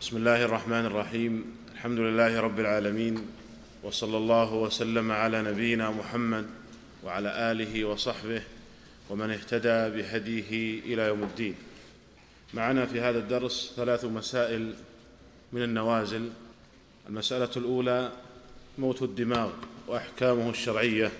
بسم 0.00 0.16
الله 0.16 0.44
الرحمن 0.44 0.86
الرحيم. 0.86 1.56
الحمد 1.72 1.98
لله 1.98 2.40
رب 2.40 2.60
العالمين 2.60 3.26
وصلى 3.82 4.16
الله 4.16 4.54
وسلم 4.54 5.12
على 5.12 5.42
نبينا 5.42 5.90
محمد 5.90 6.46
وعلى 7.04 7.52
آله 7.52 7.84
وصحبه 7.84 8.42
ومن 9.10 9.30
اهتدى 9.30 9.96
بهديه 9.96 10.80
إلى 10.84 11.02
يوم 11.02 11.22
الدين. 11.22 11.54
معنا 12.54 12.86
في 12.86 13.00
هذا 13.00 13.18
الدرس 13.18 13.72
ثلاث 13.76 14.04
مسائل 14.04 14.74
من 15.52 15.62
النوازل. 15.62 16.30
المسألة 17.08 17.50
الأولى 17.56 18.12
موت 18.78 19.02
الدماغ 19.02 19.50
وأحكامه 19.88 20.50
الشرعية. 20.50 21.12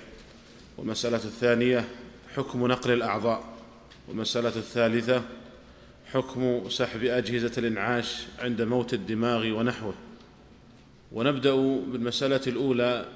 والمسألة 0.79 1.25
الثانية 1.25 1.89
حكم 2.37 2.67
نقل 2.67 2.91
الأعضاء. 2.91 3.45
والمسألة 4.09 4.57
الثالثة 4.57 5.23
حكم 6.13 6.69
سحب 6.69 7.05
أجهزة 7.05 7.53
الإنعاش 7.59 8.27
عند 8.39 8.63
موت 8.63 8.95
الدماغ 8.95 9.47
ونحوه. 9.47 9.95
ونبدأ 11.13 11.55
بالمسألة 11.93 12.41
الأولى 12.47 13.09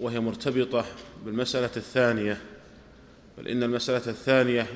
وهي 0.00 0.20
مرتبطة 0.20 0.84
بالمسألة 1.24 1.70
الثانية. 1.76 2.40
بل 3.38 3.48
إن 3.48 3.62
المسألة 3.62 4.06
الثانية 4.06 4.66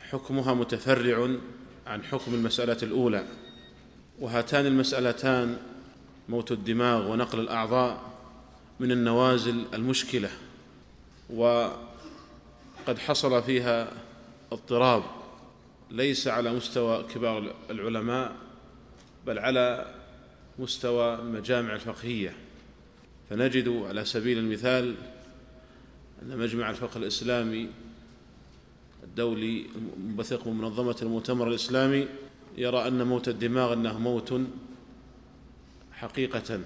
حكمها 0.00 0.54
متفرع 0.54 1.28
عن 1.86 2.04
حكم 2.04 2.34
المسألة 2.34 2.78
الأولى. 2.82 3.24
وهاتان 4.20 4.66
المسألتان 4.66 5.56
موت 6.28 6.52
الدماغ 6.52 7.10
ونقل 7.12 7.40
الأعضاء 7.40 8.02
من 8.80 8.92
النوازل 8.92 9.64
المشكلة 9.74 10.30
وقد 11.30 12.98
حصل 12.98 13.42
فيها 13.42 13.92
اضطراب. 14.52 15.21
ليس 15.92 16.28
على 16.28 16.52
مستوى 16.52 17.04
كبار 17.14 17.54
العلماء 17.70 18.36
بل 19.26 19.38
على 19.38 19.94
مستوى 20.58 21.14
المجامع 21.14 21.74
الفقهية. 21.74 22.34
فنجد 23.30 23.68
على 23.68 24.04
سبيل 24.04 24.38
المثال 24.38 24.94
أن 26.22 26.38
مجمع 26.38 26.70
الفقه 26.70 26.98
الإسلامي 26.98 27.68
الدولي 29.04 29.66
المنبثق 29.76 30.46
من 30.46 30.58
منظمه 30.58 30.96
المؤتمر 31.02 31.48
الإسلامي 31.48 32.08
يرى 32.58 32.88
أن 32.88 33.06
موت 33.06 33.28
الدماغ 33.28 33.72
أنه 33.72 33.98
موت 33.98 34.40
حقيقة 35.92 36.60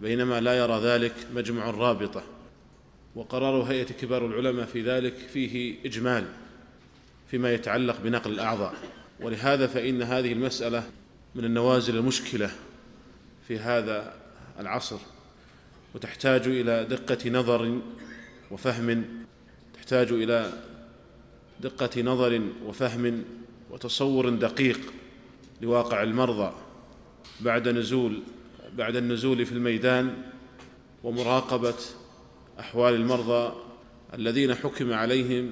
بينما 0.00 0.40
لا 0.40 0.58
يرى 0.58 0.80
ذلك 0.80 1.14
مجمع 1.34 1.70
الرابطه 1.70 2.22
وقرار 3.14 3.62
هيئة 3.62 3.92
كبار 3.92 4.26
العلماء 4.26 4.66
في 4.66 4.82
ذلك 4.82 5.14
فيه 5.14 5.76
إجمال. 5.84 6.26
فيما 7.30 7.54
يتعلق 7.54 8.00
بنقل 8.00 8.30
الأعضاء. 8.30 8.74
ولهذا 9.20 9.66
فإن 9.66 10.02
هذه 10.02 10.32
المسألة 10.32 10.90
من 11.34 11.44
النوازل 11.44 11.96
المشكلة 11.96 12.50
في 13.48 13.58
هذا 13.58 14.14
العصر 14.58 14.98
وتحتاج 15.94 16.46
إلى 16.46 16.84
دقة 16.84 17.30
نظر 17.30 17.78
وفهم 18.50 19.04
تحتاج 19.74 20.12
إلى 20.12 20.52
دقة 21.60 22.02
نظر 22.02 22.42
وفهم 22.66 23.24
وتصور 23.70 24.30
دقيق 24.30 24.80
لواقع 25.60 26.02
المرضى 26.02 26.52
بعد 27.40 27.68
نزول 27.68 28.22
بعد 28.76 28.96
النزول 28.96 29.46
في 29.46 29.52
الميدان 29.52 30.22
ومراقبة 31.04 31.74
أحوال 32.60 32.94
المرضى 32.94 33.52
الذين 34.14 34.54
حكم 34.54 34.92
عليهم 34.92 35.50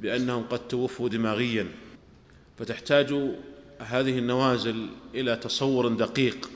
بأنهم 0.00 0.42
قد 0.42 0.68
توفوا 0.68 1.08
دماغيا 1.08 1.68
فتحتاج 2.58 3.14
هذه 3.78 4.18
النوازل 4.18 4.88
إلى 5.14 5.36
تصور 5.36 5.88
دقيق 5.88 6.50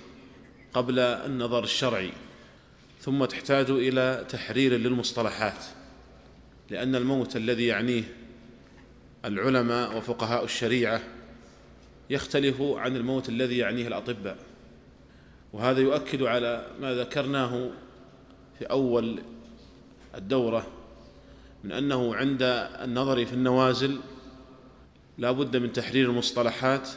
قبل 0.75 0.99
النظر 0.99 1.65
الشرعي 1.65 2.13
ثم 3.01 3.25
تحتاج 3.25 3.71
إلى 3.71 4.27
تحرير 4.29 4.73
للمصطلحات 4.73 5.65
لأن 6.71 6.95
الموت 6.95 7.37
الذي 7.37 7.67
يعنيه 7.67 8.05
العلماء 9.25 9.97
وفقهاء 9.97 10.45
الشريعة 10.45 11.03
يختلف 12.11 12.63
عن 12.63 12.97
الموت 12.97 13.29
الذي 13.29 13.59
يعنيه 13.59 13.89
الأطباء. 13.89 14.37
وهذا 15.53 15.81
يؤكد 15.81 16.23
على 16.23 16.67
ما 16.81 16.95
ذكرناه 16.95 17.71
في 18.59 18.65
أول 18.65 19.23
الدورة 20.15 20.67
من 21.65 21.73
أنه 21.73 22.15
عند 22.15 22.43
النظر 22.83 23.27
في 23.27 23.33
النوازل 23.33 23.99
لا 25.19 25.31
بد 25.31 25.57
من 25.57 25.73
تحرير 25.73 26.11
المصطلحات 26.11 26.89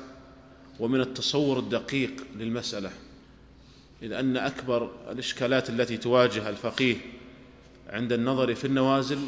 ومن 0.79 1.01
التصور 1.01 1.59
الدقيق 1.59 2.11
للمسألة 2.35 2.91
إذ 4.01 4.11
أن 4.11 4.37
أكبر 4.37 4.91
الإشكالات 5.11 5.69
التي 5.69 5.97
تواجه 5.97 6.49
الفقيه 6.49 6.95
عند 7.89 8.13
النظر 8.13 8.55
في 8.55 8.65
النوازل 8.65 9.19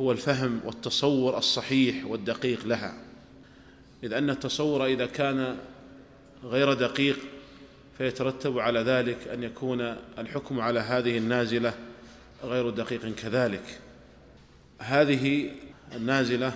هو 0.00 0.12
الفهم 0.12 0.60
والتصور 0.64 1.38
الصحيح 1.38 2.06
والدقيق 2.06 2.66
لها 2.66 2.94
إذ 4.02 4.12
أن 4.12 4.30
التصور 4.30 4.86
إذا 4.86 5.06
كان 5.06 5.56
غير 6.44 6.72
دقيق 6.74 7.18
فيترتب 7.98 8.58
على 8.58 8.80
ذلك 8.80 9.28
أن 9.28 9.42
يكون 9.42 9.96
الحكم 10.18 10.60
على 10.60 10.80
هذه 10.80 11.18
النازلة 11.18 11.74
غير 12.44 12.70
دقيق 12.70 13.14
كذلك. 13.14 13.80
هذه 14.80 15.50
النازلة 15.92 16.52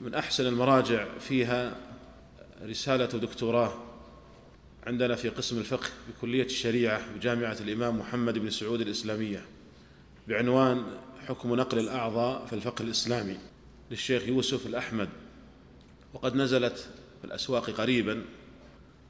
من 0.00 0.14
أحسن 0.14 0.46
المراجع 0.46 1.18
فيها 1.18 1.76
رسالة 2.62 3.06
دكتوراه 3.06 3.72
عندنا 4.86 5.14
في 5.14 5.28
قسم 5.28 5.58
الفقه 5.58 5.88
بكلية 6.08 6.44
الشريعة 6.44 7.14
بجامعة 7.14 7.56
الإمام 7.60 7.98
محمد 7.98 8.38
بن 8.38 8.50
سعود 8.50 8.80
الإسلامية 8.80 9.44
بعنوان 10.28 10.84
حكم 11.26 11.54
نقل 11.54 11.78
الأعضاء 11.78 12.46
في 12.46 12.52
الفقه 12.52 12.82
الإسلامي 12.82 13.36
للشيخ 13.90 14.22
يوسف 14.22 14.66
الأحمد. 14.66 15.08
وقد 16.14 16.36
نزلت 16.36 16.88
في 17.20 17.24
الأسواق 17.24 17.70
قريبا 17.70 18.24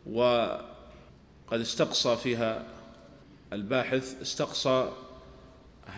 وقد 0.06 0.64
استقصى 1.52 2.16
فيها 2.16 2.66
الباحث 3.52 4.22
استقصى 4.22 4.92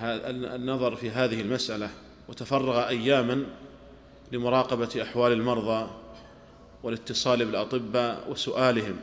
النظر 0.01 0.97
في 0.97 1.11
هذه 1.11 1.41
المسألة 1.41 1.91
وتفرغ 2.31 2.89
أياما 2.89 3.47
لمراقبة 4.33 5.03
أحوال 5.03 5.33
المرضى 5.33 5.91
والاتصال 6.83 7.45
بالأطباء 7.45 8.31
وسؤالهم. 8.31 8.97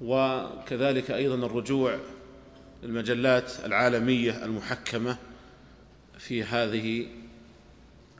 وكذلك 0.00 1.10
أيضا 1.10 1.46
الرجوع 1.46 1.98
للمجلات 2.82 3.52
العالمية 3.64 4.44
المحكمة 4.44 5.16
في 6.18 6.42
هذه 6.42 7.06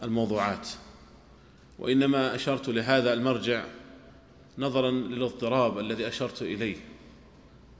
الموضوعات. 0.03 0.69
وإنما 1.78 2.34
أشرت 2.34 2.69
لهذا 2.69 3.12
المرجع 3.12 3.65
نظرا 4.59 4.91
للاضطراب 4.91 5.78
الذي 5.78 6.09
أشرت 6.09 6.43
إليه 6.43 6.77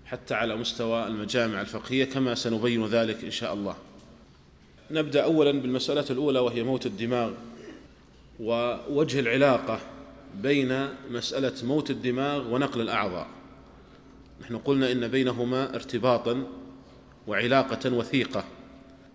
حتى 0.06 0.34
على 0.34 0.56
مستوى 0.56 1.06
المجامع 1.06 1.60
الفقهية 1.60 2.04
كما 2.04 2.34
سنبين 2.34 2.87
ذلك 2.87 3.25
إن 3.25 3.31
شاء 3.31 3.54
الله. 3.54 3.76
نبدأ 4.90 5.24
اولا 5.24 5.52
بالمسألة 5.52 6.04
الأولى 6.10 6.38
وهي 6.38 6.62
موت 6.62 6.86
الدماغ 6.86 7.32
ووجه 8.40 9.20
العلاقة 9.20 9.80
بين 10.42 10.88
مسألة 11.10 11.66
موت 11.66 11.90
الدماغ 11.90 12.54
ونقل 12.54 12.80
الأعضاء. 12.80 13.26
نحن 14.40 14.58
قلنا 14.58 14.92
إن 14.92 15.08
بينهما 15.08 15.74
ارتباطا 15.74 16.46
وعلاقة 17.26 17.94
وثيقة. 17.94 18.44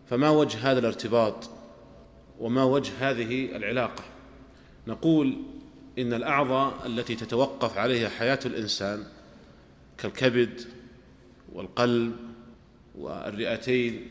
فما 0.10 0.30
وجه 0.30 0.72
هذا 0.72 0.80
الارتباط 0.80 1.50
وما 2.40 2.64
وجه 2.64 2.92
هذه 3.00 3.56
العلاقة؟ 3.56 4.04
نقول 4.88 5.38
إن 6.00 6.14
الأعضاء 6.14 6.74
التي 6.86 7.16
تتوقف 7.16 7.78
عليها 7.78 8.10
حياة 8.10 8.40
الإنسان 8.46 9.04
كالكبد 9.98 10.62
والقلب 11.54 12.16
والرئتين 12.96 14.08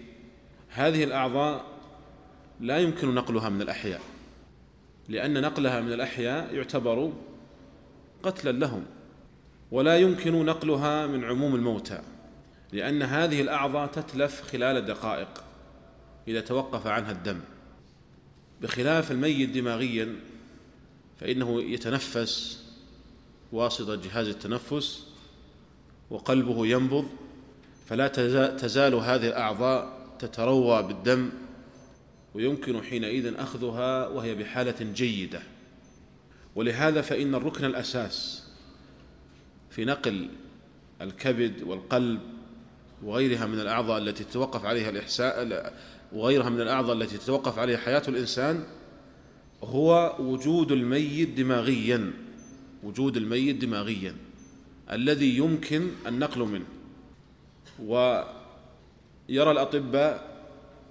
هذه 0.69 1.05
الأعضاء 1.05 1.65
لا 2.61 2.79
يمكن 2.79 3.15
نقلها 3.15 3.49
من 3.49 3.62
الأحياء 3.62 4.00
لأن 5.09 5.41
نقلها 5.41 5.81
من 5.81 5.93
الأحياء 5.93 6.55
يعتبر 6.55 7.12
قتلا 8.23 8.53
لهم 8.53 8.85
ولا 9.70 9.99
يمكن 9.99 10.44
نقلها 10.44 11.06
من 11.06 11.25
عموم 11.25 11.55
الموتى 11.55 12.00
لأن 12.73 13.03
هذه 13.03 13.41
الأعضاء 13.41 13.87
تتلف 13.87 14.43
خلال 14.43 14.87
دقائق 14.87 15.44
إذا 16.29 16.41
توقف 16.41 16.87
عنها 16.87 17.12
الدم. 17.12 17.41
بخلاف 18.62 19.11
الميت 19.11 19.50
دماغيا 19.50 20.17
فإنه 21.21 21.62
يتنفس 21.62 22.64
واسطة 23.53 23.94
جهاز 23.94 24.29
التنفس 24.29 25.06
وقلبه 26.11 26.67
ينبض 26.67 27.09
فلا 27.87 28.09
تزال 28.49 28.94
هذه 28.94 29.29
الأعضاء 29.29 29.98
تتروى 30.19 30.82
بالدم 30.82 31.31
ويمكن 32.35 32.82
حينئذ 32.82 33.35
أخذها 33.37 34.09
وهي 34.09 34.35
بحالة 34.35 34.93
جيدة. 34.93 35.43
ولهذا 36.56 37.00
فإن 37.00 37.35
الركن 37.35 37.65
الأساس 37.65 38.44
في 39.70 39.85
نقل 39.85 40.29
الكبد 41.00 41.62
والقلب 41.62 42.20
وغيرها 43.03 43.47
من 43.47 43.61
الأعضاء 43.61 43.99
التي 43.99 44.25
تتوقف 44.25 44.65
عليها 44.65 44.91
الإحساء 44.91 45.73
وغيرها 46.12 46.49
من 46.49 46.61
الأعضاء 46.61 46.97
التي 46.97 47.19
تتوقف 47.19 47.59
عليها 47.59 47.76
حياة 47.79 48.03
الإنسان 48.09 48.64
هو 49.64 50.17
وجود 50.19 50.73
الميت 50.73 51.29
دماغيا 51.29 52.12
وجود 52.82 53.17
الميت 53.17 53.56
دماغيا 53.56 54.14
الذي 54.93 55.37
يمكن 55.37 55.88
النقل 56.06 56.41
منه. 56.41 56.67
ويرى 59.28 59.50
الأطباء 59.50 60.38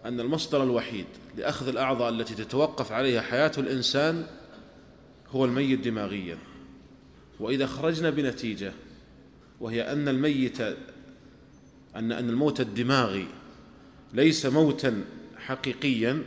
أن 0.05 0.19
المصدر 0.19 0.63
الوحيد 0.63 1.05
لأخذ 1.37 1.67
الأعضاء 1.67 2.09
التي 2.09 2.35
تتوقف 2.35 2.91
عليها 2.91 3.21
حياة 3.21 3.51
الإنسان 3.57 4.25
هو 5.31 5.45
الميت 5.45 5.79
دماغيا. 5.79 6.37
وإذا 7.39 7.65
خرجنا 7.65 8.09
بنتيجة 8.09 8.73
وهي 9.59 9.91
أن 9.91 10.07
الميت 10.07 10.61
أن 11.95 12.11
أن 12.11 12.29
الموت 12.29 12.61
الدماغي 12.61 13.27
ليس 14.13 14.45
موتا 14.45 15.03
حقيقيا 15.37 16.23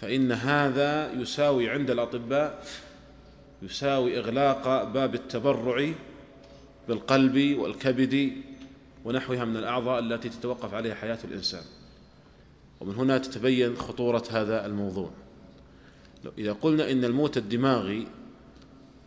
فإن 0.00 0.32
هذا 0.32 1.12
يساوي 1.12 1.70
عند 1.70 1.90
الأطباء 1.90 2.64
يساوي 3.62 4.18
إغلاق 4.18 4.84
باب 4.84 5.14
التبرع 5.14 5.92
بالقلب 6.88 7.58
والكبد 7.58 8.32
ونحوها 9.04 9.44
من 9.44 9.56
الأعضاء 9.56 9.98
التي 9.98 10.28
تتوقف 10.28 10.74
عليها 10.74 10.94
حياة 10.94 11.18
الإنسان. 11.24 11.62
ومن 12.80 12.94
هنا 12.94 13.18
تتبين 13.18 13.76
خطورة 13.76 14.24
هذا 14.30 14.66
الموضوع. 14.66 15.10
إذا 16.38 16.52
قلنا 16.52 16.90
إن 16.90 17.04
الموت 17.04 17.36
الدماغي 17.36 18.06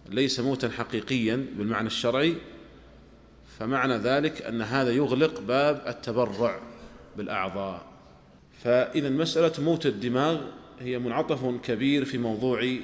ليس 0.09 0.39
موتا 0.39 0.69
حقيقيا 0.69 1.45
بالمعنى 1.57 1.87
الشرعي 1.87 2.35
فمعنى 3.59 3.97
ذلك 3.97 4.41
أن 4.41 4.61
هذا 4.61 4.91
يغلق 4.91 5.39
باب 5.39 5.83
التبرع 5.87 6.59
بالأعضاء. 7.17 7.85
فإذا 8.63 9.09
مسألة 9.09 9.63
موت 9.63 9.85
الدماغ 9.85 10.41
هي 10.79 10.99
منعطف 10.99 11.45
كبير 11.63 12.05
في 12.05 12.17
موضوع 12.17 12.77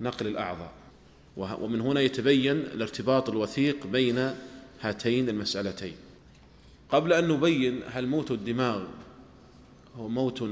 نقل 0.00 0.26
الأعضاء. 0.26 0.72
ومن 1.36 1.80
هنا 1.80 2.00
يتبين 2.00 2.56
الارتباط 2.56 3.30
الوثيق 3.30 3.86
بين 3.86 4.30
هاتين 4.80 5.28
المسألتين. 5.28 5.96
قبل 6.88 7.12
أن 7.12 7.28
نبين 7.28 7.80
هل 7.86 8.06
موت 8.06 8.30
الدماغ 8.30 8.84
هو 9.96 10.08
موت 10.08 10.44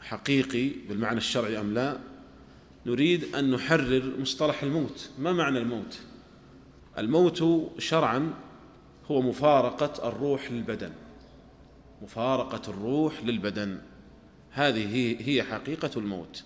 حقيقي 0.00 0.68
بالمعنى 0.88 1.18
الشرعي 1.18 1.60
أم 1.60 1.74
لا 1.74 1.98
نريد 2.86 3.34
أن 3.34 3.50
نحرر 3.50 4.12
مصطلح 4.18 4.62
الموت. 4.62 5.10
ما 5.18 5.32
معنى 5.32 5.58
الموت؟ 5.58 5.98
الموت 6.98 7.44
شرعا 7.78 8.34
هو 9.10 9.22
مفارقة 9.22 10.08
الروح 10.08 10.52
للبدن. 10.52 10.92
مفارقة 12.02 12.70
الروح 12.70 13.24
للبدن. 13.24 13.78
هذه 14.50 15.16
هي 15.28 15.42
حقيقة 15.42 15.90
الموت. 15.96 16.44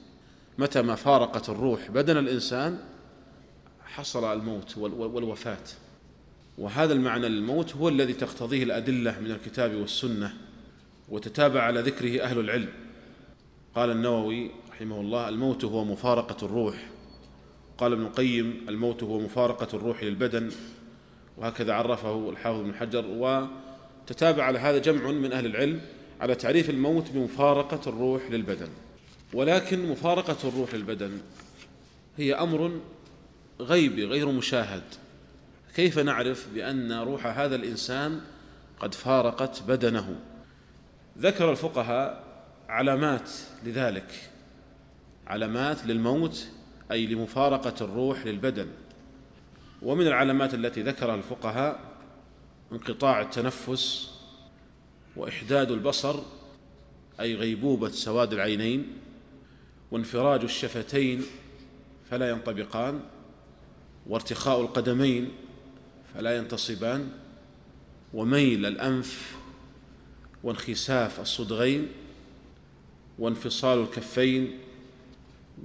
متى 0.59 0.83
ما 0.83 0.95
فارقت 0.95 1.49
الروح 1.49 1.91
بدن 1.91 2.17
الإنسان 2.17 2.79
حصل 3.85 4.33
الموت 4.33 4.79
والوفاة. 4.79 5.65
وهذا 6.59 6.93
المعنى 6.93 7.29
للموت 7.29 7.77
هو 7.77 7.89
الذي 7.89 8.13
تقتضيه 8.13 8.63
الأدلة 8.63 9.21
من 9.21 9.31
الكتاب 9.31 9.75
والسنة 9.75 10.35
وتتابع 11.09 11.63
على 11.63 11.81
ذكره 11.81 12.23
أهل 12.23 12.39
العلم. 12.39 12.69
قال 13.75 13.91
النووي 13.91 14.51
رحمه 14.71 15.01
الله 15.01 15.29
الموت 15.29 15.65
هو 15.65 15.85
مفارقة 15.85 16.47
الروح. 16.47 16.91
قال 17.79 17.93
ابن 17.93 18.03
القيم 18.03 18.61
الموت 18.69 19.03
هو 19.03 19.21
مفارقة 19.21 19.77
الروح 19.77 20.05
للبدن. 20.05 20.51
وهكذا 21.37 21.73
عرفه 21.73 22.31
الحافظ 22.31 22.61
بن 22.61 22.75
حجر 22.75 23.05
وتتابع 23.07 24.45
على 24.45 24.59
هذا 24.59 24.79
جمع 24.79 25.11
من 25.11 25.33
أهل 25.33 25.47
العلم 25.47 25.81
على 26.21 26.35
تعريف 26.35 26.71
الموت 26.71 27.11
بمفارقة 27.11 27.81
الروح 27.87 28.31
للبدن. 28.31 28.69
ولكن 29.35 29.89
مفارقة 29.89 30.49
الروح 30.49 30.75
للبدن 30.75 31.19
هي 32.17 32.35
أمر 32.35 32.81
غيبي 33.61 34.05
غير 34.05 34.29
مشاهد. 34.29 34.83
كيف 35.75 35.99
نعرف 35.99 36.49
بأن 36.55 36.93
روح 36.93 37.27
هذا 37.27 37.57
الإنسان 37.57 38.21
قد 38.81 38.95
فارقت 38.95 39.63
بدنه؟ 39.63 40.21
ذكر 41.19 41.51
الفقهاء 41.51 42.25
علامات 42.69 43.31
لذلك. 43.65 44.31
علامات 45.27 45.87
للموت 45.87 46.49
أي 46.91 47.07
لمفارقة 47.07 47.75
الروح 47.81 48.27
للبدن. 48.27 48.69
ومن 49.83 50.07
العلامات 50.07 50.55
التي 50.55 50.83
ذكرها 50.83 51.15
الفقهاء 51.15 51.81
انقطاع 52.73 53.21
التنفس 53.21 54.11
وإحداد 55.17 55.71
البصر 55.71 56.21
أي 57.21 57.35
غيبوبة 57.35 57.89
سواد 57.89 58.33
العينين 58.33 58.87
وانفراج 59.91 60.43
الشفتين 60.43 61.23
فلا 62.11 62.31
ينطبقان 62.31 63.01
وارتخاء 64.07 64.61
القدمين 64.61 65.31
فلا 66.15 66.37
ينتصبان. 66.37 67.09
وميل 68.15 68.67
الأنف 68.67 69.37
وانخساف 70.43 71.21
الصدغين 71.21 71.89
وانفصال 73.19 73.79
الكفين 73.79 74.59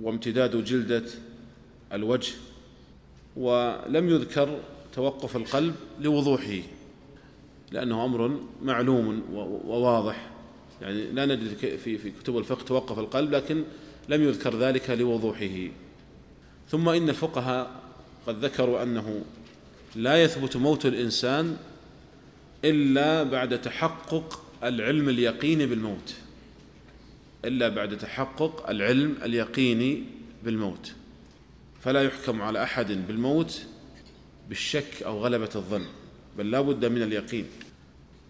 وامتداد 0.01 0.63
جلدة 0.63 1.03
الوجه. 1.93 2.33
ولم 3.37 4.09
يذكر 4.09 4.59
توقف 4.93 5.35
القلب 5.35 5.75
لوضوحه 5.99 6.59
لأنه 7.71 8.05
أمر 8.05 8.39
معلوم 8.63 9.23
وواضح. 9.65 10.29
يعني 10.81 11.11
لا 11.11 11.25
نجد 11.25 11.57
في 11.57 11.97
في 11.97 12.11
كتب 12.11 12.37
الفقه 12.37 12.63
توقف 12.63 12.99
القلب 12.99 13.31
لكن 13.31 13.63
لم 14.09 14.23
يذكر 14.23 14.59
ذلك 14.59 14.89
لوضوحه. 14.89 15.67
ثم 16.69 16.89
إن 16.89 17.09
الفقهاء 17.09 17.71
قد 18.27 18.45
ذكروا 18.45 18.83
أنه 18.83 19.21
لا 19.97 20.23
يثبت 20.23 20.57
موت 20.57 20.85
الإنسان 20.85 21.57
إلا 22.65 23.23
بعد 23.23 23.61
تحقق 23.61 24.43
العلم 24.63 25.09
اليقيني 25.09 25.65
بالموت. 25.65 26.15
إلا 27.45 27.69
بعد 27.69 27.97
تحقق 27.97 28.69
العلم 28.69 29.15
اليقيني 29.23 30.03
بالموت. 30.43 30.93
فلا 31.81 32.03
يحكم 32.03 32.41
على 32.41 32.63
أحد 32.63 33.07
بالموت 33.07 33.65
بالشك 34.49 35.03
أو 35.05 35.19
غلبة 35.19 35.49
الظن 35.55 35.85
بل 36.37 36.51
لا 36.51 36.61
بد 36.61 36.85
من 36.85 37.01
اليقين. 37.01 37.45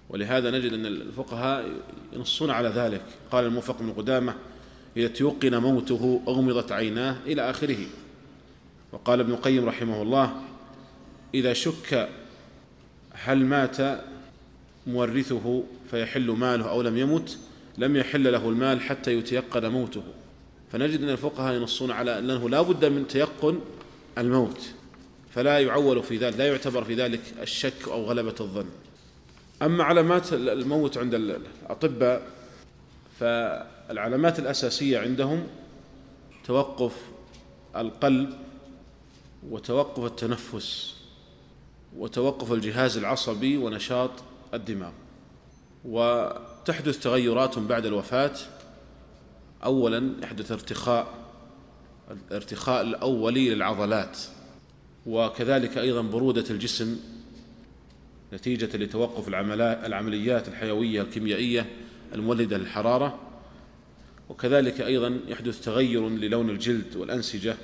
ولهذا 0.10 0.52
نجد 0.52 0.74
أن 0.74 0.86
الفقهاء 0.86 1.70
ينصون 2.14 2.50
على 2.50 2.70
ذلك. 2.70 3.06
قال 3.32 3.46
الموفق 3.46 3.80
بن 3.80 3.92
قدامة 3.92 4.36
إذا 4.98 5.08
تيقن 5.08 5.58
موته 5.58 6.22
أغمضت 6.28 6.72
عيناه 6.72 7.18
إلى 7.26 7.50
آخره. 7.50 7.86
وقال 8.92 9.20
ابن 9.20 9.32
القيم 9.32 9.66
رحمه 9.66 10.02
الله 10.02 10.42
إذا 11.34 11.54
شك 11.54 12.10
هل 13.14 13.46
مات 13.46 14.02
مورثه 14.88 15.64
فيحل 15.92 16.32
ماله 16.32 16.70
أو 16.70 16.82
لم 16.82 16.98
يمت 16.98 17.38
لم 17.78 17.96
يحل 17.96 18.34
له 18.34 18.50
المال 18.50 18.82
حتى 18.82 19.14
يتيقن 19.14 19.72
موته. 19.72 20.04
فنجد 20.72 21.04
أن 21.04 21.10
الفقهاء 21.10 21.56
ينصون 21.56 21.92
على 21.92 22.20
أنه 22.20 22.50
لا 22.50 22.62
بد 22.62 22.86
من 22.86 23.08
تيقن 23.08 23.60
الموت 24.18 24.62
فلا 25.36 25.60
يعول 25.60 26.04
في 26.04 26.18
ذلك 26.18 26.38
لا 26.38 26.48
يعتبر 26.48 26.84
في 26.84 26.96
ذلك 26.96 27.22
الشك 27.42 27.88
أو 27.88 28.04
غلبة 28.04 28.36
الظن. 28.40 28.66
أما 29.62 29.84
علامات 29.84 30.34
الموت 30.34 30.98
عند 30.98 31.14
الأطباء 31.14 32.28
فالعلامات 33.20 34.40
الأساسية 34.40 35.00
عندهم 35.00 35.48
توقف 36.46 36.94
القلب 37.76 38.34
وتوقف 39.50 40.06
التنفس. 40.06 40.96
وتوقف 41.98 42.54
الجهاز 42.54 42.98
العصبي 42.98 43.58
ونشاط 43.58 44.12
الدماغ. 44.54 44.92
وتحدث 45.86 47.00
تغيرات 47.00 47.60
بعد 47.60 47.86
الوفاة. 47.86 48.36
أولا 49.64 50.14
يحدث 50.24 50.52
ارتخاء 50.52 51.14
الارتخاء 52.32 52.82
الأولي 52.82 53.56
للعضلات. 53.56 54.18
وكذلك 55.06 55.78
أيضا 55.78 56.02
برودة 56.02 56.46
الجسم 56.50 57.00
نتيجة 58.34 58.78
لتوقف 58.78 59.28
العمليات 59.86 60.48
الحيوية 60.48 61.02
الكيميائية 61.02 61.66
المولدة 62.14 62.58
للحرارة. 62.58 63.20
وكذلك 64.30 64.82
أيضا 64.82 65.20
يحدث 65.28 65.64
تغير 65.66 66.10
للون 66.10 66.50
الجلد 66.50 66.96
والأنسجة. 66.96 67.58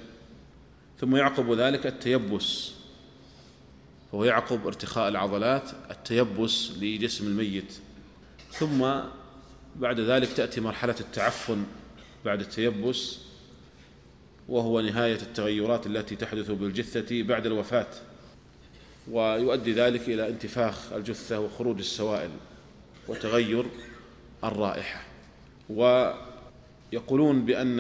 ثم 1.00 1.16
يعقب 1.16 1.52
ذلك 1.52 1.88
التيبس. 1.88 2.74
وهو 4.14 4.24
يعقب 4.24 4.68
ارتخاء 4.68 5.10
العضلات 5.10 5.72
التيبس 5.92 6.72
لجسم 6.82 7.28
الميت. 7.28 7.74
ثم 8.52 8.92
بعد 9.76 10.00
ذلك 10.00 10.34
تأتي 10.34 10.62
مرحلة 10.62 10.96
التعفن 11.00 11.64
بعد 12.26 12.40
التيبس 12.40 13.20
وهو 14.50 14.82
نهاية 14.82 15.16
التغيرات 15.16 15.88
التي 15.88 16.16
تحدث 16.16 16.52
بالجثة 16.52 17.24
بعد 17.24 17.46
الوفاة. 17.46 17.88
ويؤدي 19.12 19.74
ذلك 19.74 20.10
إلى 20.10 20.30
انتفاخ 20.30 20.94
الجثة 20.94 21.40
وخروج 21.40 21.80
السوائل 21.80 22.30
وتغير 23.08 23.66
الرائحة. 24.44 25.04
ويقولون 25.70 27.46
بأن 27.46 27.80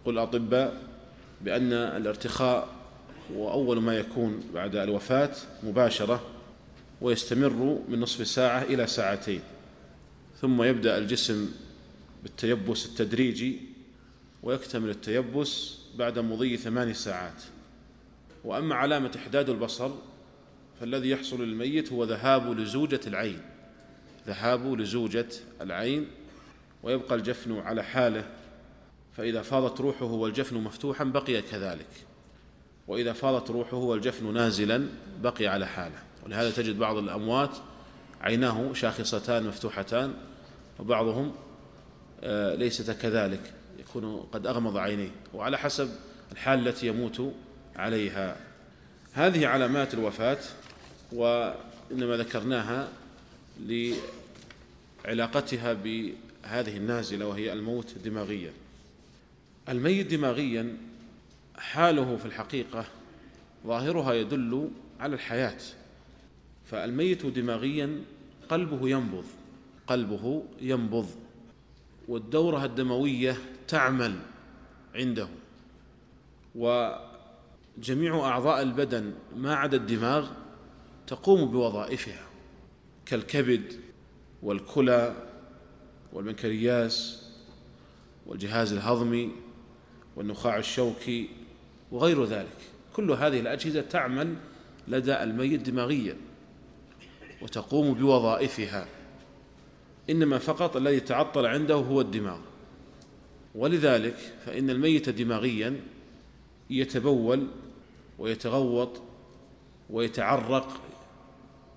يقول 0.00 0.14
الأطباء 0.14 0.82
بأن 1.40 1.72
الارتخاء 1.72 2.77
هو 3.36 3.50
أول 3.52 3.80
ما 3.80 3.98
يكون 3.98 4.42
بعد 4.54 4.76
الوفاة 4.76 5.30
مباشرة 5.62 6.22
ويستمر 7.00 7.82
من 7.88 8.00
نصف 8.00 8.26
ساعة 8.26 8.62
إلى 8.62 8.86
ساعتين. 8.86 9.40
ثم 10.40 10.62
يبدأ 10.62 10.98
الجسم 10.98 11.50
بالتيبس 12.22 12.86
التدريجي 12.86 13.60
ويكتمل 14.42 14.90
التيبس 14.90 15.78
بعد 15.96 16.18
مضي 16.18 16.56
ثماني 16.56 16.94
ساعات. 16.94 17.42
وأما 18.44 18.74
علامة 18.74 19.10
إحداد 19.16 19.50
البصر 19.50 19.90
فالذي 20.80 21.10
يحصل 21.10 21.42
للميت 21.44 21.92
هو 21.92 22.04
ذهاب 22.04 22.58
لزوجة 22.58 23.00
العين. 23.06 23.40
ذهاب 24.26 24.80
لزوجة 24.80 25.28
العين 25.60 26.06
ويبقى 26.82 27.14
الجفن 27.14 27.58
على 27.58 27.84
حاله. 27.84 28.24
فإذا 29.16 29.42
فاضت 29.42 29.80
روحه 29.80 30.04
والجفن 30.04 30.56
مفتوحا 30.56 31.04
بقي 31.04 31.42
كذلك. 31.42 31.88
وإذا 32.88 33.12
فاضت 33.12 33.50
روحه 33.50 33.76
والجفن 33.76 34.34
نازلا 34.34 34.86
بقي 35.22 35.46
على 35.46 35.66
حاله. 35.66 35.98
ولهذا 36.26 36.50
تجد 36.50 36.78
بعض 36.78 36.96
الأموات 36.96 37.50
عيناه 38.20 38.72
شاخصتان 38.72 39.46
مفتوحتان 39.46 40.14
وبعضهم 40.78 41.32
آه، 42.22 42.54
ليست 42.54 42.90
كذلك. 42.90 43.52
يكون 43.78 44.16
قد 44.32 44.46
أغمض 44.46 44.76
عينيه. 44.76 45.10
وعلى 45.34 45.58
حسب 45.58 45.90
الحال 46.32 46.68
التي 46.68 46.86
يموت 46.86 47.32
عليها. 47.76 48.36
هذه 49.12 49.46
علامات 49.46 49.94
الوفاة 49.94 50.38
وإنما 51.12 52.16
ذكرناها 52.16 52.88
لعلاقتها 55.04 55.72
بهذه 55.72 56.76
النازلة 56.76 57.26
وهي 57.26 57.52
الموت 57.52 57.94
دماغيا. 58.04 58.52
الميت 59.68 60.06
دماغيا 60.06 60.76
حاله 61.58 62.16
في 62.16 62.26
الحقيقة 62.26 62.84
ظاهرها 63.66 64.12
يدل 64.12 64.70
على 65.00 65.14
الحياة. 65.14 65.58
فالميت 66.64 67.26
دماغيا 67.26 68.04
قلبه 68.48 68.88
ينبض 68.88 69.24
قلبه 69.86 70.42
ينبض 70.60 71.06
والدورة 72.08 72.64
الدموية 72.64 73.36
تعمل 73.68 74.18
عنده. 74.94 75.28
وجميع 76.54 78.20
أعضاء 78.20 78.62
البدن 78.62 79.12
ما 79.36 79.54
عدا 79.54 79.76
الدماغ 79.76 80.30
تقوم 81.06 81.50
بوظائفها 81.50 82.26
كالكبد 83.06 83.72
والكلى 84.42 85.14
والبنكرياس 86.12 87.24
والجهاز 88.26 88.72
الهضمي 88.72 89.30
والنخاع 90.16 90.56
الشوكي 90.56 91.28
وغير 91.92 92.24
ذلك. 92.24 92.56
كل 92.92 93.10
هذه 93.10 93.40
الأجهزة 93.40 93.80
تعمل 93.80 94.34
لدى 94.88 95.22
الميت 95.22 95.60
دماغيا 95.60 96.16
وتقوم 97.42 97.94
بوظائفها. 97.94 98.86
إنما 100.10 100.38
فقط 100.38 100.76
الذي 100.76 101.00
تعطل 101.00 101.46
عنده 101.46 101.74
هو 101.74 102.00
الدماغ. 102.00 102.38
ولذلك 103.54 104.16
فإن 104.46 104.70
الميت 104.70 105.08
دماغيا 105.08 105.80
يتبول 106.70 107.46
ويتغوط 108.18 109.02
ويتعرق 109.90 110.80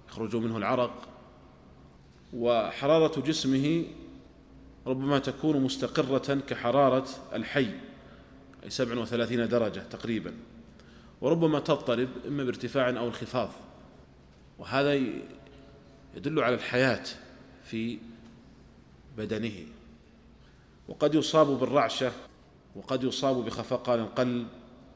يخرج 0.10 0.36
منه 0.36 0.58
العرق 0.58 1.08
وحرارة 2.34 3.22
جسمه 3.22 3.86
ربما 4.88 5.20
تكون 5.20 5.62
مستقرة 5.62 6.36
كحرارة 6.48 7.08
الحي. 7.34 7.70
أي 8.64 8.70
37 8.70 9.48
درجة 9.48 9.80
تقريبا. 9.80 10.34
وربما 11.22 11.60
تضطرب 11.60 12.10
إما 12.28 12.44
بارتفاع 12.44 12.90
أو 12.90 13.08
انخفاض. 13.08 13.50
وهذا 14.60 14.94
يدل 16.16 16.40
على 16.40 16.56
الحياة 16.56 17.04
في 17.64 17.98
بدنه. 19.18 19.66
وقد 20.88 21.16
يصاب 21.16 21.48
بالرعشة 21.48 22.12
وقد 22.76 23.04
يصاب 23.04 23.46
بخفقان 23.46 24.00
القلب 24.00 24.48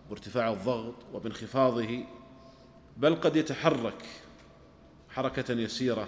وارتفاع 0.10 0.54
الضغط 0.54 0.96
وبانخفاضه. 1.14 2.04
بل 2.98 3.16
قد 3.16 3.36
يتحرك 3.36 4.06
حركة 5.10 5.54
يسيرة 5.54 6.08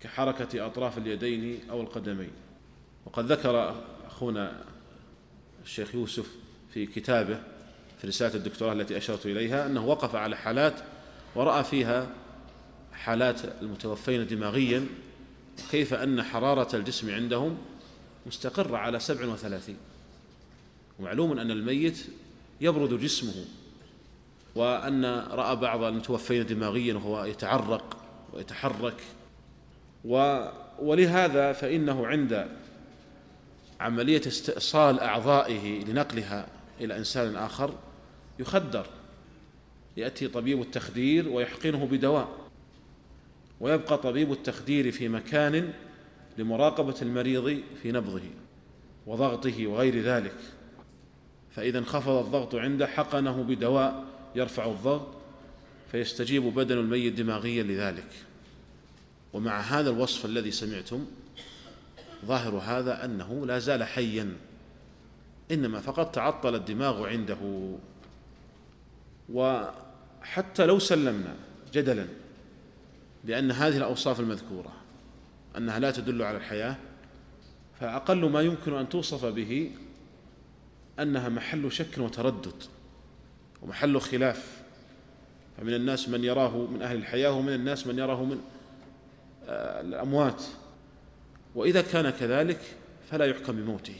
كحركة 0.00 0.66
أطراف 0.66 0.98
اليدين 0.98 1.70
أو 1.70 1.80
القدمين. 1.80 2.30
وقد 3.06 3.32
ذكر 3.32 3.82
أخونا 4.06 4.64
الشيخ 5.66 5.94
يوسف 5.94 6.26
في 6.74 6.86
كتابه 6.86 7.40
في 8.00 8.06
رسالة 8.06 8.34
الدكتوراه 8.34 8.72
التي 8.72 8.96
أشرت 8.96 9.26
إليها 9.26 9.66
أنه 9.66 9.86
وقف 9.86 10.14
على 10.14 10.36
حالات 10.36 10.74
ورأى 11.34 11.64
فيها 11.64 12.08
حالات 12.92 13.40
المتوفين 13.62 14.26
دماغيا 14.26 14.86
كيف 15.70 15.94
أن 15.94 16.22
حرارة 16.22 16.76
الجسم 16.76 17.14
عندهم 17.14 17.58
مستقرة 18.26 18.76
على 18.76 19.00
سبع 19.00 19.26
وثلاثين. 19.26 19.76
ومعلوم 20.98 21.38
أن 21.38 21.50
الميت 21.50 22.06
يبرد 22.60 23.00
جسمه 23.00 23.44
وأن 24.54 25.04
رأى 25.30 25.56
بعض 25.56 25.82
المتوفين 25.82 26.46
دماغيا 26.46 26.94
وهو 26.94 27.24
يتعرق 27.24 27.96
ويتحرك. 28.32 29.00
و 30.04 30.44
ولهذا 30.78 31.52
فإنه 31.52 32.06
عند 32.06 32.48
عملية 33.80 34.22
استئصال 34.26 35.00
أعضائه 35.00 35.84
لنقلها 35.84 36.46
إلى 36.80 36.96
إنسان 36.96 37.36
آخر 37.36 37.74
يخدر 38.38 38.86
يأتي 39.96 40.28
طبيب 40.28 40.60
التخدير 40.60 41.28
ويحقنه 41.28 41.86
بدواء 41.86 42.28
ويبقى 43.60 43.98
طبيب 43.98 44.32
التخدير 44.32 44.92
في 44.92 45.08
مكان 45.08 45.72
لمراقبة 46.38 46.94
المريض 47.02 47.62
في 47.82 47.92
نبضه 47.92 48.22
وضغطه 49.06 49.66
وغير 49.66 50.02
ذلك. 50.02 50.36
فإذا 51.50 51.78
انخفض 51.78 52.24
الضغط 52.24 52.54
عنده 52.54 52.86
حقنه 52.86 53.42
بدواء 53.42 54.04
يرفع 54.34 54.66
الضغط 54.66 55.06
فيستجيب 55.92 56.42
بدن 56.42 56.78
الميت 56.78 57.12
دماغيا 57.12 57.62
لذلك. 57.62 58.08
ومع 59.32 59.60
هذا 59.60 59.90
الوصف 59.90 60.24
الذي 60.24 60.50
سمعتم 60.50 61.06
ظاهر 62.26 62.56
هذا 62.56 63.04
أنه 63.04 63.46
لا 63.46 63.58
زال 63.58 63.84
حيا 63.84 64.32
إنما 65.50 65.80
فقط 65.80 66.14
تعطل 66.14 66.54
الدماغ 66.54 67.06
عنده. 67.06 67.72
وحتى 69.32 70.66
لو 70.66 70.78
سلمنا 70.78 71.34
جدلا 71.72 72.06
بأن 73.24 73.50
هذه 73.50 73.76
الأوصاف 73.76 74.20
المذكورة 74.20 74.72
أنها 75.56 75.78
لا 75.78 75.90
تدل 75.90 76.22
على 76.22 76.36
الحياة 76.36 76.76
فأقل 77.80 78.30
ما 78.30 78.40
يمكن 78.40 78.74
أن 78.74 78.88
توصف 78.88 79.24
به 79.24 79.70
أنها 81.00 81.28
محل 81.28 81.72
شك 81.72 81.98
وتردد 81.98 82.62
ومحل 83.62 84.00
خلاف. 84.00 84.62
فمن 85.56 85.74
الناس 85.74 86.08
من 86.08 86.24
يراه 86.24 86.56
من 86.56 86.82
أهل 86.82 86.96
الحياة 86.96 87.32
ومن 87.32 87.54
الناس 87.54 87.86
من 87.86 87.98
يراه 87.98 88.24
من 88.24 88.40
آه، 89.48 89.80
الأموات. 89.80 90.42
وإذا 91.56 91.82
كان 91.82 92.10
كذلك 92.10 92.60
فلا 93.10 93.24
يحكم 93.24 93.56
بموته. 93.56 93.94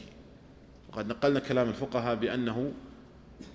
وقد 0.89 1.07
نقلنا 1.07 1.39
كلام 1.39 1.69
الفقهاء 1.69 2.15
بأنه 2.15 2.71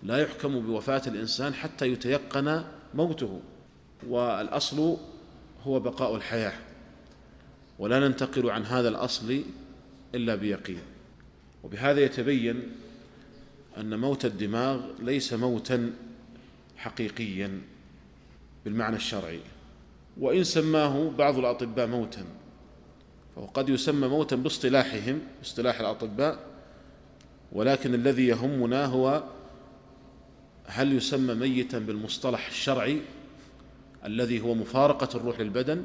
لا 0.02 0.18
يحكم 0.18 0.60
بوفاة 0.60 1.02
الإنسان 1.06 1.54
حتى 1.54 1.92
يتيقن 1.92 2.64
موته 2.94 3.40
والأصل 4.08 4.96
هو 5.64 5.80
بقاء 5.80 6.16
الحياة. 6.16 6.52
ولا 7.78 8.08
ننتقل 8.08 8.50
عن 8.50 8.64
هذا 8.64 8.88
الأصل 8.88 9.42
إلا 10.14 10.34
بيقين. 10.34 10.82
وبهذا 11.62 12.00
يتبين 12.00 12.62
أن 13.78 13.98
موت 13.98 14.24
الدماغ 14.24 14.80
ليس 15.00 15.32
موتا 15.32 15.92
حقيقيا 16.76 17.60
بالمعنى 18.64 18.96
الشرعي. 18.96 19.40
وإن 20.20 20.44
سماه 20.44 21.10
بعض 21.10 21.38
الأطباء 21.38 21.86
موتا. 21.86 22.24
فهو 23.36 23.46
قد 23.46 23.68
يسمى 23.68 24.08
موتا 24.08 24.36
باصطلاحهم 24.36 25.20
اصطلاح 25.42 25.80
الأطباء 25.80 26.38
ولكن 27.52 27.94
الذي 27.94 28.26
يهمنا 28.26 28.84
هو 28.84 29.22
هل 30.66 30.96
يسمى 30.96 31.34
ميتا 31.34 31.78
بالمصطلح 31.78 32.46
الشرعي 32.46 33.00
الذي 34.04 34.40
هو 34.40 34.54
مفارقة 34.54 35.16
الروح 35.16 35.40
للبدن 35.40 35.84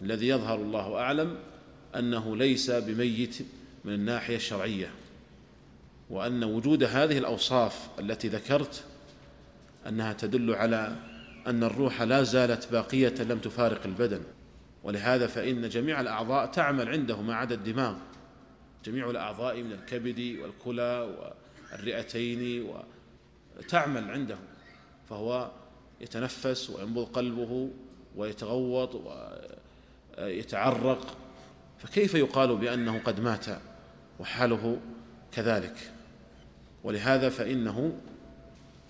الذي 0.00 0.28
يظهر 0.28 0.58
الله 0.58 0.96
أعلم 0.96 1.36
أنه 1.96 2.36
ليس 2.36 2.70
بميت 2.70 3.38
من 3.84 3.94
الناحية 3.94 4.36
الشرعية 4.36 4.90
وأن 6.10 6.44
وجود 6.44 6.84
هذه 6.84 7.18
الأوصاف 7.18 7.88
التي 7.98 8.28
ذكرت 8.28 8.84
أنها 9.88 10.12
تدل 10.12 10.54
على 10.54 10.96
أن 11.46 11.64
الروح 11.64 12.02
لا 12.02 12.22
زالت 12.22 12.72
باقية 12.72 13.14
لم 13.22 13.38
تفارق 13.38 13.80
البدن. 13.84 14.20
ولهذا 14.84 15.26
فإن 15.26 15.68
جميع 15.68 16.00
الأعضاء 16.00 16.46
تعمل 16.46 16.88
عنده 16.88 17.22
ما 17.22 17.34
عدا 17.34 17.54
الدماغ 17.54 17.94
جميع 18.84 19.10
الأعضاء 19.10 19.62
من 19.62 19.72
الكبد 19.72 20.38
والكلى 20.42 21.16
والرئتين 21.72 22.66
وتعمل 23.58 24.10
عنده 24.10 24.38
فهو 25.08 25.50
يتنفس 26.00 26.70
وينبض 26.70 27.04
قلبه 27.04 27.70
ويتغوط 28.16 29.02
ويتعرق. 30.18 31.16
فكيف 31.78 32.14
يقال 32.14 32.56
بأنه 32.56 33.00
قد 33.04 33.20
مات 33.20 33.46
وحاله 34.20 34.78
كذلك؟ 35.32 35.76
ولهذا 36.84 37.28
فإنه 37.28 37.98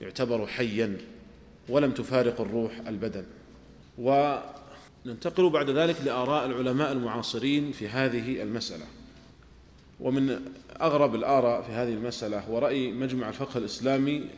يعتبر 0.01 0.47
حيا 0.47 0.97
ولم 1.69 1.91
تفارق 1.91 2.41
الروح 2.41 2.73
البدن. 2.87 3.25
وننتقل 5.07 5.51
بعد 5.51 5.71
ذلك 5.71 5.97
لآراء 6.05 6.47
العلماء 6.47 6.93
المعاصرين 6.93 7.73
في 7.73 7.89
هذه 7.89 8.43
المسألة. 8.43 8.85
ومن 10.01 10.41
أغرب 10.81 11.15
الآراء 11.15 11.63
في 11.63 11.73
هذه 11.73 11.93
المسألة 11.93 12.41
هو 12.41 12.59
رأي 12.59 12.93
مجمع 12.93 13.29
الفقه 13.29 13.59
الإسلامي 13.59 14.29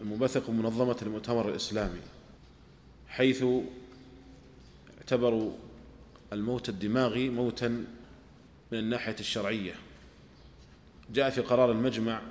المبثق 0.00 0.50
منظمة 0.50 0.96
المؤتمر 1.02 1.48
الإسلامي 1.48 2.00
حيث 3.08 3.44
اعتبروا 4.98 5.52
الموت 6.32 6.68
الدماغي 6.68 7.28
موتا 7.28 7.68
من 8.72 8.78
الناحية 8.78 9.16
الشرعية. 9.20 9.74
جاء 11.10 11.30
في 11.30 11.40
قرار 11.40 11.72
المجمع 11.72 12.22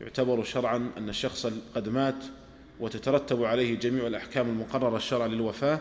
يعتبر 0.00 0.44
شرعا 0.44 0.90
أن 0.98 1.08
الشخص 1.08 1.46
قد 1.74 1.88
مات 1.88 2.24
وتترتب 2.80 3.44
عليه 3.44 3.78
جميع 3.78 4.06
الأحكام 4.06 4.48
المقررة 4.48 4.96
الشرع 4.96 5.26
للوفاة 5.26 5.80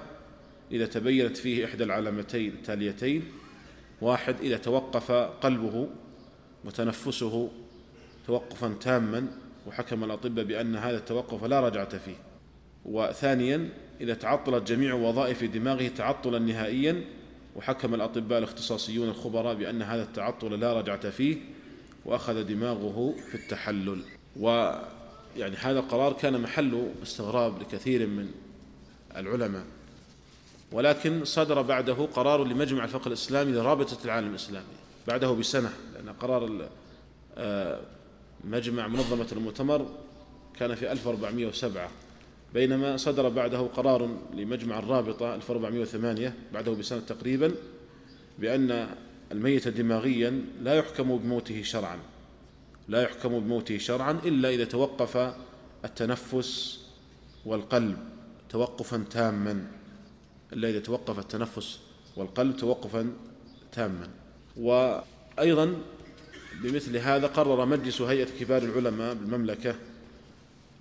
إذا 0.71 0.85
تبينت 0.85 1.37
فيه 1.37 1.65
إحدى 1.65 1.83
العلامتين 1.83 2.53
التاليتين 2.53 3.23
واحد 4.01 4.35
إذا 4.41 4.57
توقف 4.57 5.11
قلبه 5.11 5.87
وتنفسه 6.65 7.49
توقفا 8.27 8.75
تاما 8.81 9.27
وحكم 9.67 10.03
الأطباء 10.03 10.45
بأن 10.45 10.75
هذا 10.75 10.97
التوقف 10.97 11.43
لا 11.43 11.59
رجعة 11.59 11.97
فيه. 11.97 12.15
وثانيا 12.85 13.69
إذا 14.01 14.13
تعطلت 14.13 14.67
جميع 14.67 14.93
وظائف 14.93 15.43
دماغه 15.43 15.87
تعطلا 15.87 16.39
نهائيا 16.39 17.01
وحكم 17.55 17.93
الأطباء 17.93 18.39
الاختصاصيون 18.39 19.09
الخبراء 19.09 19.55
بأن 19.55 19.81
هذا 19.81 20.03
التعطل 20.03 20.59
لا 20.59 20.79
رجعة 20.79 21.09
فيه 21.09 21.37
وأخذ 22.05 22.43
دماغه 22.43 23.15
في 23.31 23.35
التحلل. 23.35 24.01
ويعني 24.39 25.55
هذا 25.61 25.79
القرار 25.79 26.13
كان 26.13 26.41
محل 26.41 26.87
استغراب 27.03 27.61
لكثير 27.61 28.07
من 28.07 28.31
العلماء. 29.15 29.63
ولكن 30.75 31.25
صدر 31.25 31.61
بعده 31.61 31.93
قرار 31.93 32.43
لمجمع 32.43 32.83
الفقه 32.83 33.07
الإسلامي 33.07 33.51
لرابطة 33.51 33.97
العالم 34.05 34.29
الإسلامي. 34.29 34.65
بعده 35.07 35.31
بسنة 35.31 35.73
لأن 35.93 36.09
قرار 36.09 36.69
آه، 37.37 37.79
مجمع 38.43 38.87
منظمة 38.87 39.27
المؤتمر 39.31 39.85
كان 40.59 40.75
في 40.75 40.91
1407 40.91 41.89
بينما 42.53 42.97
صدر 42.97 43.29
بعده 43.29 43.59
قرار 43.59 44.09
لمجمع 44.33 44.79
الرابطة 44.79 45.35
1408 45.35 46.33
بعده 46.53 46.71
بسنة 46.71 46.99
تقريبا 46.99 47.51
بأن 48.39 48.87
الميت 49.31 49.67
دماغيا 49.67 50.45
لا 50.61 50.75
يحكم 50.75 51.17
بموته 51.17 51.63
شرعا. 51.63 51.99
لا 52.87 53.01
يحكم 53.01 53.39
بموته 53.39 53.77
شرعا 53.77 54.19
إلا 54.25 54.49
إذا 54.49 54.63
توقف 54.63 55.33
التنفس 55.85 56.79
والقلب 57.45 57.97
توقفا 58.49 59.05
تاما. 59.09 59.67
إلا 60.53 60.69
إذا 60.69 60.79
توقف 60.79 61.19
التنفس 61.19 61.79
والقلب 62.15 62.57
توقفا 62.57 63.13
تاما. 63.71 64.09
وأيضا 64.57 65.77
بمثل 66.61 66.97
هذا 66.97 67.27
قرر 67.27 67.65
مجلس 67.65 68.01
هيئة 68.01 68.39
كبار 68.39 68.63
العلماء 68.63 69.13
بالمملكة 69.13 69.75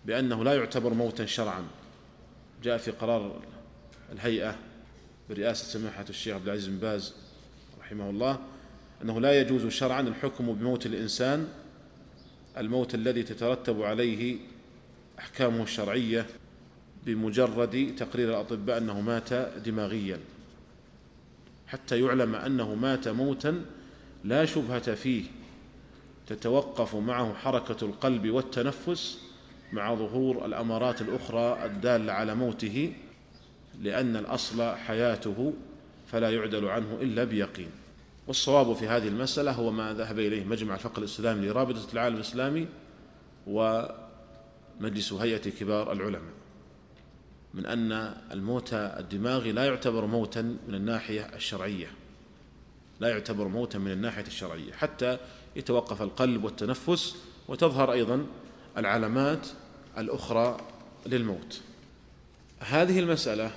بأنه 0.06 0.44
لا 0.44 0.54
يعتبر 0.54 0.94
موتا 0.94 1.26
شرعا. 1.26 1.64
جاء 2.62 2.78
في 2.78 2.90
قرار 2.90 3.42
الهيئة 4.12 4.56
برئاسة 5.30 5.64
سماحة 5.64 6.04
الشيخ 6.10 6.34
عبد 6.34 6.48
العزيز 6.48 6.66
بن 6.66 6.78
باز 6.78 7.14
رحمه 7.80 8.10
الله 8.10 8.38
أنه 9.02 9.20
لا 9.20 9.40
يجوز 9.40 9.66
شرعا 9.66 10.00
الحكم 10.00 10.52
بموت 10.52 10.86
الإنسان 10.86 11.48
الموت 12.58 12.94
الذي 12.94 13.22
تترتب 13.22 13.82
عليه 13.82 14.36
أحكامه 15.18 15.62
الشرعية 15.62 16.26
بمجرد 17.06 17.94
تقرير 17.98 18.30
الأطباء 18.30 18.78
أنه 18.78 19.00
مات 19.00 19.34
دماغيا 19.64 20.18
حتى 21.66 22.00
يعلم 22.00 22.34
أنه 22.34 22.74
مات 22.74 23.08
موتا 23.08 23.64
لا 24.24 24.44
شبهة 24.44 24.94
فيه. 24.94 25.24
تتوقف 26.26 26.94
معه 26.94 27.34
حركة 27.34 27.84
القلب 27.84 28.30
والتنفس 28.30 29.18
مع 29.72 29.94
ظهور 29.94 30.46
الأمارات 30.46 31.00
الأخرى 31.00 31.64
الدالة 31.64 32.12
على 32.12 32.34
موته 32.34 32.92
لأن 33.80 34.16
الأصل 34.16 34.62
حياته 34.62 35.52
فلا 36.06 36.30
يعدل 36.30 36.68
عنه 36.68 36.98
إلا 37.00 37.24
بيقين. 37.24 37.70
والصواب 38.26 38.72
في 38.72 38.88
هذه 38.88 39.08
المسألة 39.08 39.52
هو 39.52 39.70
ما 39.70 39.94
ذهب 39.94 40.18
إليه 40.18 40.44
مجمع 40.44 40.74
الفقه 40.74 40.98
الإسلامي 40.98 41.46
لرابطة 41.46 41.92
العالم 41.92 42.16
الإسلامي 42.16 42.66
ومجلس 43.46 45.12
هيئة 45.12 45.50
كبار 45.50 45.92
العلماء. 45.92 46.43
من 47.54 47.66
أن 47.66 48.14
الموت 48.32 48.68
الدماغي 48.72 49.52
لا 49.52 49.64
يعتبر 49.64 50.06
موتا 50.06 50.42
من 50.42 50.74
الناحية 50.74 51.30
الشرعية. 51.34 51.86
لا 53.00 53.08
يعتبر 53.08 53.48
موتا 53.48 53.78
من 53.78 53.90
الناحية 53.90 54.26
الشرعية. 54.26 54.72
حتى 54.72 55.18
يتوقف 55.56 56.02
القلب 56.02 56.44
والتنفس 56.44 57.16
وتظهر 57.48 57.92
أيضا 57.92 58.26
العلامات 58.78 59.46
الأخرى 59.98 60.56
للموت. 61.06 61.60
هذه 62.60 62.98
المسألة 62.98 63.50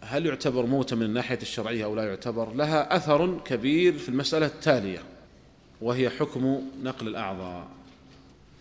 هل 0.00 0.26
يعتبر 0.26 0.66
موتا 0.66 0.96
من 0.96 1.02
الناحية 1.02 1.38
الشرعية 1.42 1.84
أو 1.84 1.94
لا 1.94 2.04
يعتبر؟ 2.04 2.54
لها 2.54 2.96
أثر 2.96 3.38
كبير 3.38 3.98
في 3.98 4.08
المسألة 4.08 4.46
التالية 4.46 5.02
وهي 5.80 6.10
حكم 6.10 6.62
نقل 6.82 7.08
الأعضاء. 7.08 7.68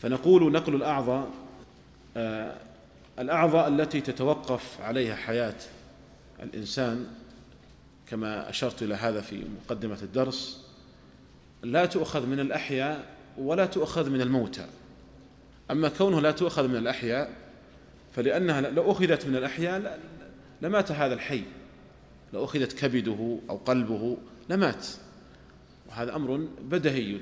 فنقول 0.01 0.51
نقل 0.51 0.75
الأعضاء 0.75 1.31
آه 2.17 2.57
الأعضاء 3.19 3.67
التي 3.67 4.01
تتوقف 4.01 4.81
عليها 4.81 5.15
حياة 5.15 5.55
الإنسان 6.43 7.07
كما 8.07 8.49
أشرت 8.49 8.83
إلى 8.83 8.95
هذا 8.95 9.21
في 9.21 9.43
مقدمة 9.65 9.97
الدرس 10.01 10.63
لا 11.63 11.85
تؤخذ 11.85 12.25
من 12.25 12.39
الأحياء 12.39 13.05
ولا 13.37 13.65
تؤخذ 13.65 14.09
من 14.09 14.21
الموتى. 14.21 14.67
أما 15.71 15.89
كونه 15.89 16.21
لا 16.21 16.31
تؤخذ 16.31 16.67
من 16.67 16.75
الأحياء 16.75 17.33
فلأنها 18.15 18.61
لو 18.61 18.91
أخذت 18.91 19.25
من 19.25 19.35
الأحياء 19.35 19.99
لمات 20.61 20.91
هذا 20.91 21.13
الحي. 21.13 21.43
لو 22.33 22.43
أخذت 22.43 22.73
كبده 22.73 23.39
أو 23.49 23.57
قلبه 23.57 24.17
لمات 24.49 24.87
وهذا 25.89 26.15
أمر 26.15 26.47
بدهي. 26.61 27.17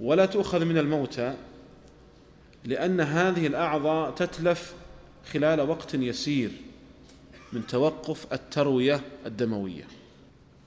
ولا 0.00 0.26
تؤخذ 0.26 0.64
من 0.64 0.78
الموتى 0.78 1.34
لأن 2.66 3.00
هذه 3.00 3.46
الأعضاء 3.46 4.10
تتلف 4.10 4.74
خلال 5.32 5.60
وقت 5.60 5.94
يسير 5.94 6.50
من 7.52 7.66
توقف 7.66 8.32
التروية 8.32 9.00
الدموية. 9.26 9.84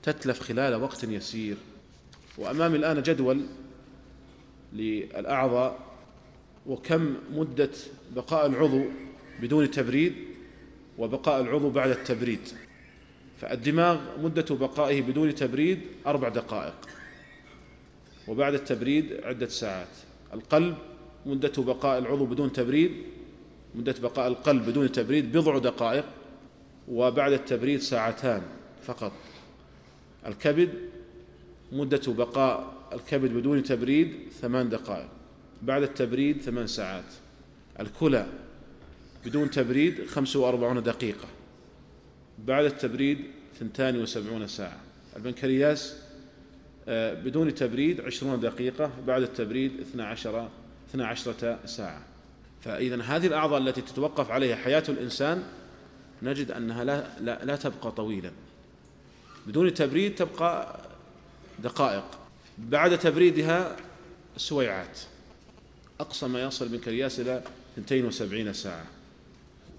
تتلف 0.02 0.40
خلال 0.40 0.74
وقت 0.74 1.04
يسير. 1.04 1.56
وأمامي 2.38 2.76
الآن 2.76 3.02
جدول 3.02 3.46
للأعضاء 4.72 5.78
وكم 6.66 7.16
مدة 7.30 7.70
بقاء 8.16 8.46
العضو 8.46 8.84
بدون 9.40 9.70
تبريد 9.70 10.14
وبقاء 10.98 11.40
العضو 11.40 11.70
بعد 11.70 11.90
التبريد. 11.90 12.48
فالدماغ 13.40 14.00
مدة 14.22 14.54
بقائه 14.56 15.02
بدون 15.02 15.34
تبريد 15.34 15.80
أربع 16.06 16.28
دقائق. 16.28 16.88
وبعد 18.28 18.54
التبريد 18.54 19.20
عدة 19.24 19.48
ساعات. 19.48 19.88
القلب 20.34 20.76
مدة 21.26 21.62
بقاء 21.62 21.98
العضو 21.98 22.26
بدون 22.26 22.52
تبريد 22.52 22.92
مدة 23.74 23.94
بقاء 24.02 24.28
القلب 24.28 24.66
بدون 24.66 24.92
تبريد 24.92 25.36
بضع 25.36 25.58
دقائق 25.58 26.04
وبعد 26.88 27.32
التبريد 27.32 27.80
ساعتان 27.80 28.42
فقط. 28.82 29.12
الكبد 30.26 30.68
مدة 31.72 32.12
بقاء 32.12 32.74
الكبد 32.92 33.30
بدون 33.30 33.62
تبريد 33.62 34.16
ثمان 34.40 34.68
دقائق 34.68 35.08
بعد 35.62 35.82
التبريد 35.82 36.42
ثمان 36.42 36.66
ساعات. 36.66 37.04
الكلى 37.80 38.26
بدون 39.26 39.50
تبريد 39.50 40.06
خمس 40.06 40.36
وأربعون 40.36 40.82
دقيقة 40.82 41.28
بعد 42.38 42.64
التبريد 42.64 43.18
ثنتان 43.58 44.02
وسبعون 44.02 44.46
ساعة. 44.46 44.80
البنكرياس 45.16 45.96
آه، 46.88 47.14
بدون 47.14 47.54
تبريد 47.54 48.00
عشرون 48.00 48.40
دقيقة 48.40 48.90
بعد 49.06 49.22
التبريد 49.22 49.80
اثنى 49.80 50.02
عشر 50.02 50.48
اثنى 50.90 51.04
عشرة 51.04 51.58
ساعة. 51.66 52.02
فإذا 52.60 53.02
هذه 53.02 53.26
الأعضاء 53.26 53.58
التي 53.60 53.80
تتوقف 53.80 54.30
عليها 54.30 54.56
حياة 54.56 54.82
الإنسان 54.88 55.44
نجد 56.22 56.50
أنها 56.50 56.84
لا, 56.84 57.06
لا, 57.20 57.44
لا 57.44 57.56
تبقى 57.56 57.92
طويلا 57.92 58.30
بدون 59.46 59.74
تبريد 59.74 60.14
تبقى 60.14 60.80
دقائق. 61.58 62.04
بعد 62.58 62.98
تبريدها 62.98 63.76
سويعات. 64.36 64.98
أقصى 66.00 66.28
ما 66.28 66.42
يصل 66.42 66.72
من 66.72 66.78
كرياس 66.78 67.20
إلى 67.20 67.42
72 67.78 68.52
ساعة. 68.52 68.86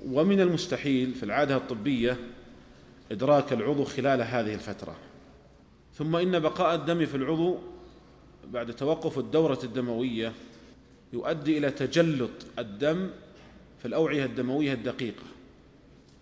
ومن 0.06 0.42
المستحيل 0.42 1.14
في 1.14 1.24
العادة 1.24 1.58
الطبية 1.58 2.18
إدراك 3.12 3.54
العضو 3.54 3.84
خلال 3.84 4.22
هذه 4.22 4.54
الفترة. 4.54 4.96
ثم 5.98 6.16
إن 6.16 6.40
بقاء 6.40 6.76
الدم 6.76 7.06
في 7.06 7.18
العضو 7.18 7.58
بعد 8.48 8.74
توقف 8.74 9.20
الدورة 9.20 9.60
الدموية 9.64 10.34
يؤدي 11.14 11.58
إلى 11.58 11.72
تجلط 11.72 12.32
الدم 12.60 13.10
في 13.80 13.88
الأوعية 13.88 14.26
الدموية 14.26 14.74
الدقيقة 14.74 15.24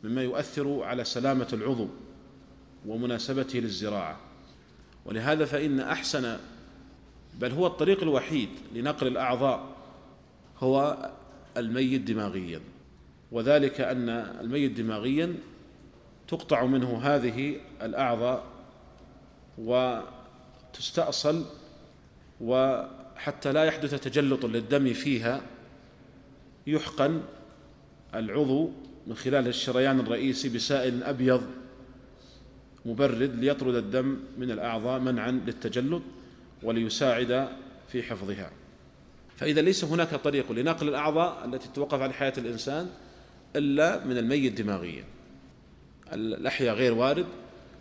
مما 0.03 0.23
يؤثر 0.23 0.83
على 0.83 1.03
سلامة 1.03 1.47
العضو 1.53 1.87
ومناسبته 2.85 3.59
للزراعة. 3.59 4.19
ولهذا 5.05 5.45
فإن 5.45 5.79
أحسن 5.79 6.37
بل 7.39 7.51
هو 7.51 7.67
الطريق 7.67 8.03
الوحيد 8.03 8.49
لنقل 8.75 9.07
الأعضاء 9.07 9.75
هو 10.59 11.09
الميت 11.57 12.01
دماغيا. 12.01 12.61
وذلك 13.31 13.81
أن 13.81 14.09
الميت 14.09 14.71
دماغيا 14.71 15.35
تقطع 16.27 16.65
منه 16.65 16.99
هذه 17.03 17.55
الأعضاء 17.81 18.43
وتستأصل 19.57 21.45
وحتى 23.19 23.51
لا 23.51 23.63
يحدث 23.63 24.03
تجلط 24.03 24.45
للدم 24.45 24.93
فيها 24.93 25.41
يحقن 26.67 27.21
العضو 28.15 28.71
من 29.07 29.15
خلال 29.15 29.47
الشريان 29.47 29.99
الرئيسي 29.99 30.49
بسائل 30.49 31.03
أبيض 31.03 31.43
مبرد 32.85 33.35
ليطرد 33.35 33.75
الدم 33.75 34.19
من 34.37 34.51
الأعضاء 34.51 34.99
منعا 34.99 35.31
للتجلط 35.31 36.01
وليساعد 36.63 37.49
في 37.87 38.03
حفظها. 38.03 38.51
فإذا 39.37 39.61
ليس 39.61 39.83
هناك 39.83 40.15
طريق 40.15 40.51
لنقل 40.51 40.87
الأعضاء 40.87 41.45
التي 41.45 41.69
توقف 41.75 42.01
على 42.01 42.13
حياة 42.13 42.33
الإنسان 42.37 42.89
إلا 43.55 44.05
من 44.05 44.17
الميت 44.17 44.61
دماغيا. 44.61 45.03
الأحياء 46.13 46.75
غير 46.75 46.93
وارد 46.93 47.25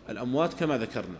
الأموات 0.09 0.53
كما 0.53 0.77
ذكرنا 0.77 1.19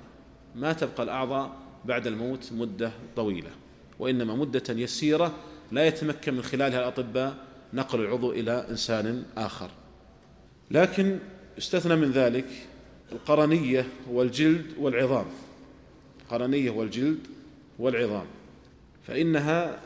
ما 0.55 0.73
تبقى 0.73 1.03
الأعضاء 1.03 1.55
بعد 1.85 2.07
الموت 2.07 2.53
مدة 2.53 2.91
طويلة. 3.15 3.68
وإنما 3.99 4.35
مدة 4.35 4.63
يسيرة 4.69 5.35
لا 5.71 5.87
يتمكن 5.87 6.33
من 6.33 6.41
خلالها 6.41 6.79
الأطباء 6.79 7.37
نقل 7.73 7.99
العضو 7.99 8.31
إلى 8.31 8.67
إنسان 8.69 9.23
آخر. 9.37 9.69
لكن 10.71 11.19
استثنى 11.57 11.95
من 11.95 12.11
ذلك 12.11 12.67
القرنية 13.11 13.87
والجلد 14.09 14.65
والعظام. 14.79 15.25
القرنية 16.21 16.71
والجلد 16.71 17.19
والعظام. 17.79 18.25
فإنها 19.07 19.81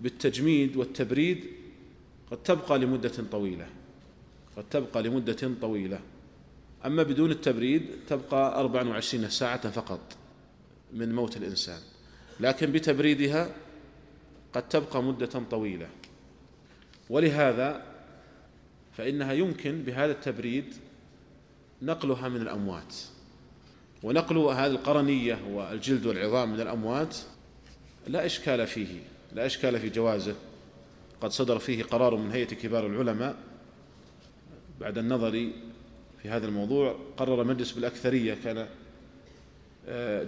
بالتجميد 0.00 0.76
والتبريد 0.76 1.44
قد 2.30 2.42
تبقى 2.42 2.78
لمدة 2.78 3.12
طويلة. 3.32 3.66
قد 4.56 4.64
تبقى 4.70 5.02
لمدة 5.02 5.50
طويلة. 5.60 6.00
أما 6.86 7.02
بدون 7.02 7.30
التبريد 7.30 7.86
تبقى 8.08 8.60
24 8.60 9.28
ساعة 9.30 9.70
فقط 9.70 10.00
من 10.92 11.14
موت 11.14 11.36
الإنسان. 11.36 11.80
لكن 12.40 12.72
بتبريدها 12.72 13.50
قد 14.52 14.68
تبقى 14.68 15.02
مدة 15.02 15.42
طويلة. 15.50 15.88
ولهذا 17.10 17.82
فإنها 18.96 19.32
يمكن 19.32 19.82
بهذا 19.82 20.12
التبريد 20.12 20.74
نقلها 21.82 22.28
من 22.28 22.40
الأموات. 22.40 22.94
ونقل 24.02 24.38
هذه 24.38 24.66
القرنية 24.66 25.38
والجلد 25.50 26.06
والعظام 26.06 26.52
من 26.52 26.60
الأموات 26.60 27.16
لا 28.06 28.26
إشكال 28.26 28.66
فيه 28.66 29.00
لا 29.32 29.46
إشكال 29.46 29.80
في 29.80 29.88
جوازه. 29.88 30.34
قد 31.20 31.30
صدر 31.30 31.58
فيه 31.58 31.82
قرار 31.82 32.16
من 32.16 32.32
هيئة 32.32 32.54
كبار 32.54 32.86
العلماء 32.86 33.36
بعد 34.80 34.98
النظر 34.98 35.30
في 36.22 36.28
هذا 36.28 36.46
الموضوع. 36.46 36.96
قرر 37.16 37.44
مجلس 37.44 37.72
بالأكثرية 37.72 38.36
كان 38.44 38.68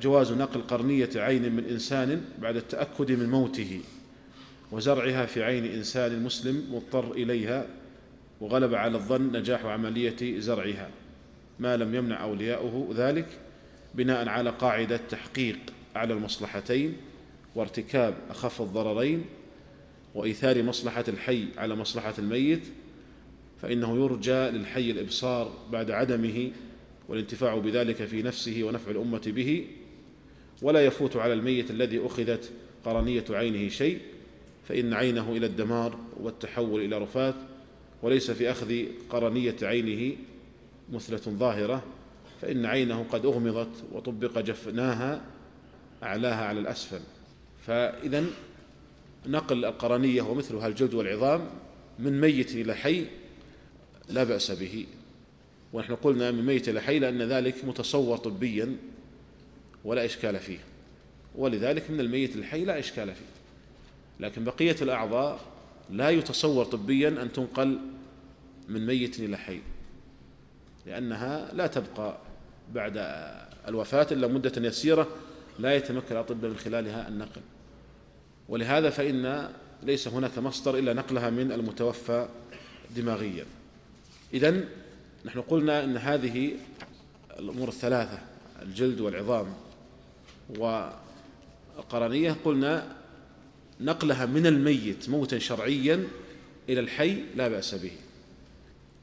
جواز 0.01 0.33
نقل 0.33 0.61
قرنية 0.61 1.11
عين 1.17 1.53
من 1.53 1.65
إنسان 1.65 2.25
بعد 2.43 2.57
التأكد 2.57 3.13
من 3.13 3.31
موته 3.31 3.81
وزرعها 4.73 5.27
في 5.27 5.43
عين 5.43 5.65
إنسان 5.65 6.23
مسلم 6.23 6.65
مضطر 6.75 7.13
إليها 7.13 7.67
وغلب 8.41 8.75
على 8.75 8.97
الظن 8.97 9.37
نجاح 9.37 9.65
عملية 9.65 10.41
زرعها. 10.41 10.91
ما 11.59 11.77
لم 11.77 11.95
يمنع 11.95 12.23
أولياؤه 12.23 12.89
ذلك 12.97 13.27
بناء 13.95 14.29
على 14.29 14.51
قاعدة 14.51 14.97
تحقيق 14.97 15.59
على 15.97 16.15
المصلحتين 16.15 16.97
وارتكاب 17.55 18.15
أخف 18.31 18.63
الضررين 18.63 19.25
وإيثار 20.15 20.63
مصلحة 20.63 21.05
الحي 21.09 21.47
على 21.57 21.75
مصلحة 21.75 22.15
الميت 22.19 22.63
فإنه 23.63 24.05
يرجى 24.05 24.59
للحي 24.59 24.91
الإبصار 24.91 25.53
بعد 25.73 25.91
عدمه 25.91 26.51
والانتفاع 27.09 27.59
بذلك 27.59 28.05
في 28.05 28.23
نفسه 28.23 28.63
ونفع 28.63 28.91
الأمة 28.91 29.23
به 29.27 29.67
ولا 30.63 30.87
يفوت 30.87 31.17
على 31.17 31.33
الميت 31.33 31.71
الذي 31.71 32.07
أخذت 32.07 32.51
قرنية 32.85 33.25
عينه 33.31 33.69
شيء 33.69 34.01
فإن 34.69 34.95
عينه 34.95 35.33
إلى 35.33 35.47
الدمار 35.47 35.99
والتحول 36.21 36.85
إلى 36.85 36.99
رفات 36.99 37.35
وليس 38.03 38.31
في 38.31 38.51
أخذ 38.51 38.85
قرنية 39.11 39.57
عينه 39.63 40.17
مثلة 40.93 41.21
ظاهرة 41.29 41.83
فإن 42.43 42.67
عينه 42.67 43.07
قد 43.13 43.27
أغمضت 43.27 43.85
وطبق 43.93 44.39
جفناها 44.39 45.25
أعلاها 46.03 46.45
على 46.45 46.61
الأسفل. 46.61 47.01
فإذا 47.67 48.25
نقل 49.27 49.65
القرنية 49.65 50.23
ومثلها 50.23 50.67
الجلد 50.67 50.95
والعظام 50.95 51.49
من 51.99 52.21
ميت 52.21 52.55
إلى 52.55 52.75
حي 52.75 53.05
لا 54.09 54.25
بأس 54.25 54.51
به. 54.51 54.87
ونحن 55.73 55.95
قلنا 55.95 56.31
من 56.31 56.47
ميت 56.47 56.69
إلى 56.69 56.81
حي 56.81 56.99
لأن 56.99 57.23
ذلك 57.23 57.65
متصور 57.65 58.17
طبيا 58.17 58.77
ولا 59.85 60.05
إشكال 60.05 60.39
فيه. 60.39 60.59
ولذلك 61.35 61.91
من 61.91 62.01
الميت 62.01 62.37
الحي 62.37 62.65
لا 62.65 62.79
إشكال 62.79 63.15
فيه. 63.15 63.25
لكن 64.21 64.45
بقية 64.45 64.77
الأعضاء 64.83 65.41
لا 65.91 66.11
يتصور 66.11 66.65
طبيا 66.65 67.09
أن 67.09 67.33
تنقل 67.33 67.79
من 68.69 68.87
ميت 68.87 69.21
إلى 69.21 69.37
حي 69.37 69.61
لأنها 70.87 71.55
لا 71.55 71.67
تبقى 71.67 72.19
بعد 72.73 72.93
الوفاة 73.69 74.07
إلا 74.11 74.27
مدة 74.27 74.69
يسيرة 74.69 75.09
لا 75.59 75.75
يتمكن 75.75 76.15
الأطباء 76.15 76.51
من 76.51 76.57
خلالها 76.57 77.09
النقل. 77.09 77.41
ولهذا 78.49 78.91
فإن 78.91 79.49
ليس 79.83 80.09
هناك 80.09 80.39
مصدر 80.39 80.79
إلا 80.79 80.93
نقلها 80.93 81.31
من 81.31 81.53
المتوفى 81.53 82.29
دماغيا. 82.97 83.45
إذن 84.35 84.65
نحن 85.29 85.41
قلنا 85.41 85.85
أن 85.85 85.97
هذه 85.97 86.53
الأمور 87.39 87.69
الثلاثة 87.69 88.19
الجلد 88.63 89.01
والعظام. 89.01 89.47
والقرنية 90.59 92.37
قلنا 92.45 92.97
نقلها 93.81 94.27
من 94.27 94.47
الميت 94.47 95.09
موتا 95.09 95.39
شرعيا 95.39 96.05
إلى 96.69 96.81
الحي 96.81 97.25
لا 97.37 97.49
بأس 97.49 97.75
به. 97.75 97.91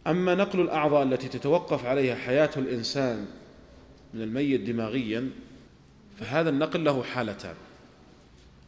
أما 0.07 0.35
نقل 0.35 0.61
الأعضاء 0.61 1.03
التي 1.03 1.27
تتوقف 1.27 1.85
عليها 1.85 2.15
حياة 2.15 2.51
الإنسان 2.57 3.25
من 4.13 4.21
الميت 4.21 4.61
دماغيا 4.61 5.29
فهذا 6.19 6.49
النقل 6.49 6.83
له 6.83 7.03
حالتان. 7.03 7.55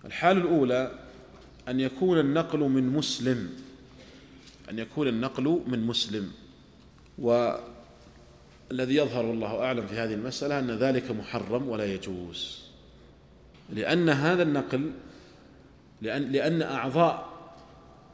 الحالة 0.06 0.41
الأولى 0.41 1.00
أن 1.67 1.80
يكون 1.80 2.20
النقل 2.20 2.60
من 2.60 2.89
مسلم. 2.89 3.50
أن 4.70 4.80
يكون 4.80 5.08
النقل 5.08 5.62
من 5.67 5.88
مسلم. 5.88 6.32
والذي 7.17 8.95
يظهر 8.95 9.25
والله 9.25 9.63
أعلم 9.63 9.88
في 9.88 9.95
هذه 9.95 10.13
المسألة 10.13 10.60
أن 10.60 10.71
ذلك 10.71 11.12
محرم 11.12 11.69
ولا 11.69 11.93
يجوز. 11.93 12.67
لأن 13.69 14.10
هذا 14.10 14.43
النقل 14.43 14.91
لأن, 16.01 16.32
لأن 16.32 16.62
أعضاء 16.62 17.30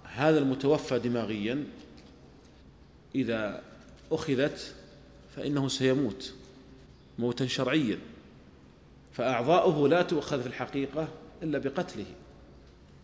هذا 0.03 0.39
المتوفى 0.39 0.99
دماغيا 0.99 1.63
إذا 3.15 3.61
أخذت 4.11 4.75
فإنه 5.35 5.67
سيموت 5.67 6.33
موتا 7.19 7.47
شرعيا 7.47 7.97
فأعضاؤه 9.11 9.89
لا 9.89 10.01
تؤخذ 10.01 10.41
في 10.41 10.47
الحقيقة 10.47 11.07
إلا 11.43 11.59
بقتله. 11.59 12.05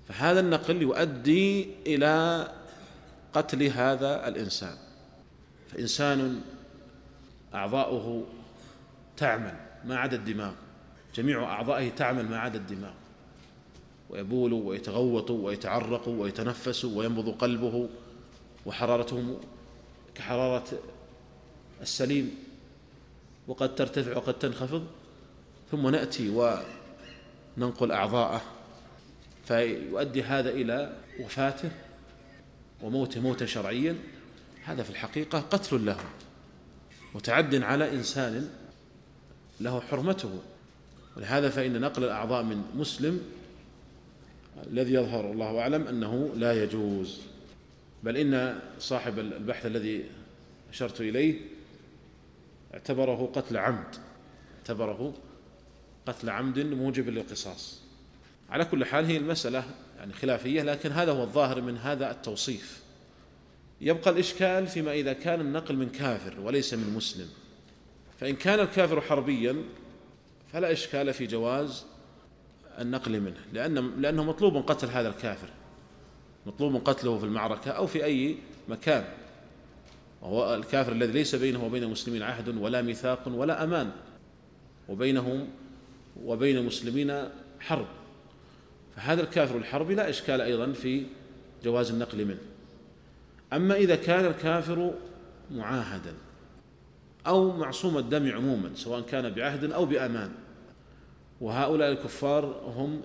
فهذا 0.08 0.40
النقل 0.40 0.82
يؤدي 0.82 1.70
إلى 1.88 2.48
قتل 3.34 3.64
هذا 3.64 4.28
الإنسان. 4.28 4.78
فإنسان 5.72 6.42
أعضاؤه 7.54 8.24
تعمل 9.18 9.54
ما 9.86 9.98
عدا 9.98 10.16
الدماغ. 10.16 10.52
جميع 11.16 11.44
أعضائه 11.44 11.90
تعمل 11.90 12.30
ما 12.30 12.40
عدا 12.40 12.60
الدماغ. 12.60 12.94
ويبول 14.10 14.54
ويتغوط 14.54 15.32
ويتعرق 15.32 16.08
ويتنفس 16.08 16.86
وينبض 16.86 17.30
قلبه 17.30 17.90
وحرارته 18.66 19.40
كحرارة 20.16 20.68
السليم. 21.82 22.36
وقد 23.48 23.76
ترتفع 23.76 24.18
وقد 24.18 24.40
تنخفض. 24.40 24.88
ثم 25.72 25.90
نأتي 25.90 26.30
وننقل 27.58 27.92
أعضاءه. 27.92 28.42
فيؤدي 29.46 30.24
هذا 30.24 30.50
إلى 30.50 30.98
وفاته 31.20 31.72
وموته 32.82 33.22
موتا 33.22 33.46
شرعيا. 33.46 33.96
هذا 34.70 34.84
في 34.84 34.90
الحقيقة 34.90 35.40
قتل 35.40 35.86
له 35.86 35.98
متعد 37.16 37.56
على 37.56 37.92
إنسان 37.92 38.50
له 39.62 39.80
حرمته. 39.80 40.40
ولهذا 41.18 41.50
فإن 41.50 41.82
نقل 41.82 42.04
الأعضاء 42.04 42.44
من 42.44 42.64
مسلم 42.76 43.22
الذي 44.68 44.94
يظهر 44.94 45.32
الله 45.32 45.60
أعلم 45.60 45.88
أنه 45.88 46.32
لا 46.36 46.64
يجوز. 46.64 47.22
بل 48.04 48.18
إن 48.18 48.60
صاحب 48.80 49.20
البحث 49.20 49.66
الذي 49.66 50.06
أشرت 50.70 51.02
إليه 51.02 51.42
اعتبره 52.74 53.32
قتل 53.36 53.58
عمد 53.58 53.96
اعتبره 54.58 55.14
قتل 56.06 56.30
عمد 56.30 56.60
موجب 56.60 57.10
للقصاص. 57.10 57.82
على 58.50 58.66
كل 58.66 58.86
حال 58.86 59.06
هي 59.06 59.18
المسألة 59.18 59.64
يعني 59.98 60.14
خلافية 60.14 60.62
لكن 60.62 60.92
هذا 60.92 61.12
هو 61.12 61.24
الظاهر 61.24 61.62
من 61.62 61.78
هذا 61.78 62.12
التوصيف. 62.12 62.79
يبقى 63.82 64.12
الإشكال 64.12 64.68
فيما 64.68 64.94
إذا 64.94 65.14
كان 65.14 65.42
النقل 65.42 65.76
من 65.76 65.90
كافر 65.90 66.40
وليس 66.40 66.74
من 66.74 66.94
مسلم. 66.94 67.28
فإن 68.20 68.36
كان 68.36 68.60
الكافر 68.60 69.02
حربيا 69.02 69.64
فلا 70.54 70.72
إشكال 70.72 71.14
في 71.14 71.28
جواز 71.28 71.86
النقل 72.80 73.20
منه 73.20 73.40
لأن 73.54 74.02
لأنه 74.02 74.24
مطلوب 74.24 74.58
قتل 74.58 74.88
هذا 74.88 75.10
الكافر 75.10 75.50
مطلوب 76.46 76.76
قتله 76.76 77.18
في 77.18 77.26
المعركة 77.26 77.72
أو 77.72 77.88
في 77.88 78.06
أي 78.06 78.36
مكان. 78.68 79.06
وهو 80.22 80.56
الكافر 80.56 80.92
الذي 80.92 81.12
ليس 81.12 81.36
بينه 81.36 81.66
وبين 81.66 81.84
المسلمين 81.84 82.24
عهد 82.24 82.58
ولا 82.58 82.82
ميثاق 82.82 83.28
ولا 83.28 83.64
أمان 83.64 83.92
وبينهم 84.90 85.48
وبين 86.24 86.58
المسلمين 86.58 87.30
حرب. 87.60 87.88
فهذا 88.96 89.22
الكافر 89.22 89.58
الحربي 89.58 89.96
لا 89.96 90.10
إشكال 90.10 90.42
أيضا 90.42 90.72
في 90.72 91.04
جواز 91.64 91.92
النقل 91.92 92.26
منه. 92.26 92.40
أما 93.54 93.76
إذا 93.76 93.96
كان 93.96 94.26
الكافر 94.26 94.94
معاهدا 95.52 96.14
أو 97.28 97.58
معصوم 97.58 97.98
الدم 97.98 98.32
عموما 98.32 98.72
سواء 98.76 99.02
كان 99.02 99.30
بعهد 99.30 99.72
أو 99.72 99.86
بأمان. 99.86 100.32
وهؤلاء 101.42 101.92
الكفار 101.92 102.46
هم 102.78 103.02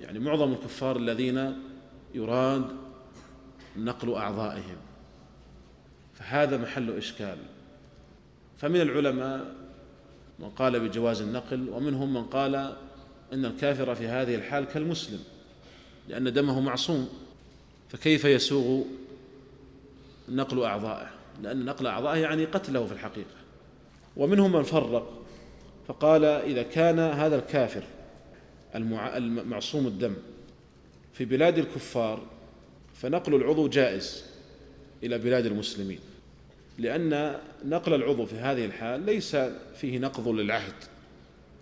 يعني 0.00 0.18
معظم 0.18 0.52
الكفار 0.52 0.96
الذين 0.96 1.62
يراد 2.14 2.64
نقل 3.76 4.12
أعضائهم. 4.12 4.76
فهذا 6.14 6.56
محل 6.56 6.90
إشكال. 6.90 7.38
فمن 8.58 8.80
العلماء 8.80 9.54
من 10.38 10.50
قال 10.50 10.80
بجواز 10.80 11.20
النقل 11.20 11.68
ومنهم 11.68 12.14
من 12.14 12.24
قال 12.24 12.76
إن 13.32 13.44
الكافر 13.44 13.94
في 13.94 14.06
هذه 14.06 14.34
الحال 14.34 14.64
كالمسلم 14.64 15.20
لأن 16.08 16.32
دمه 16.32 16.60
معصوم. 16.60 17.08
فكيف 17.88 18.24
يسوغ 18.24 18.84
نقل 20.28 20.62
أعضائه 20.62 21.10
لأن 21.42 21.64
نقل 21.64 21.86
أعضائه 21.86 22.18
يعني 22.18 22.44
قتله 22.44 22.86
في 22.86 22.92
الحقيقة. 22.92 23.34
ومنهم 24.16 24.52
من 24.52 24.62
فرق 24.62 25.22
فقال 25.88 26.24
إذا 26.24 26.62
كان 26.62 26.98
هذا 26.98 27.36
الكافر 27.36 27.82
المعصوم 28.74 29.86
الدم 29.86 30.16
في 31.12 31.24
بلاد 31.24 31.58
الكفار 31.58 32.22
فنقل 32.94 33.34
العضو 33.34 33.68
جائز 33.68 34.24
إلى 35.02 35.18
بلاد 35.18 35.46
المسلمين. 35.46 35.98
لأن 36.78 37.40
نقل 37.64 37.94
العضو 37.94 38.26
في 38.26 38.36
هذه 38.36 38.64
الحال 38.64 39.06
ليس 39.06 39.36
فيه 39.76 39.98
نقض 39.98 40.28
للعهد 40.28 40.74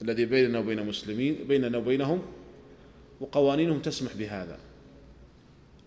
الذي 0.02 0.24
بيننا 0.24 0.58
وبين 0.58 0.78
المسلمين 0.78 1.44
بيننا 1.48 1.78
وبينهم 1.78 2.22
وقوانينهم 3.20 3.78
تسمح 3.78 4.12
بهذا. 4.14 4.58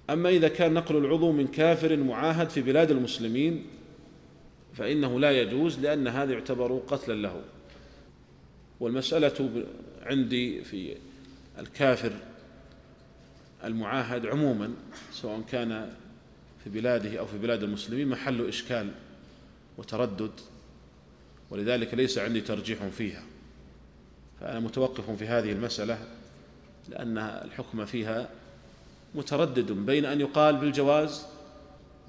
أما 0.10 0.30
إذا 0.30 0.48
كان 0.48 0.74
نقل 0.74 0.98
العضو 0.98 1.32
من 1.32 1.48
كافر 1.48 1.98
معاهد 1.98 2.50
في 2.50 2.62
بلاد 2.62 2.92
المسلمين 2.92 3.66
فإنه 4.74 5.20
لا 5.20 5.42
يجوز 5.42 5.80
لأن 5.80 6.08
هذا 6.08 6.34
يعتبر 6.34 6.82
قتلا 6.88 7.14
له. 7.14 7.42
والمسألة 8.80 9.66
عندي 10.02 10.64
في 10.64 10.96
الكافر 11.60 12.12
المعاهد 13.64 14.26
عموما 14.26 14.74
سواء 15.12 15.42
كان 15.42 15.94
في 16.64 16.70
بلاده 16.70 17.20
أو 17.20 17.26
في 17.26 17.38
بلاد 17.38 17.64
المسلمين 17.64 18.08
محل 18.08 18.48
إشكال 18.48 18.92
وتردد 19.78 20.32
ولذلك 21.50 21.94
ليس 21.94 22.18
عندي 22.18 22.42
ترجيح 22.42 22.88
فيها. 22.88 23.24
فأنا 24.42 24.60
متوقف 24.60 25.12
في 25.12 25.28
هذه 25.28 25.52
المسألة 25.52 25.98
لأن 26.90 27.18
الحكم 27.18 27.86
فيها 27.86 28.30
متردد 29.16 29.72
بين 29.72 30.06
أن 30.06 30.22
يقال 30.22 30.56
بالجواز 30.58 31.26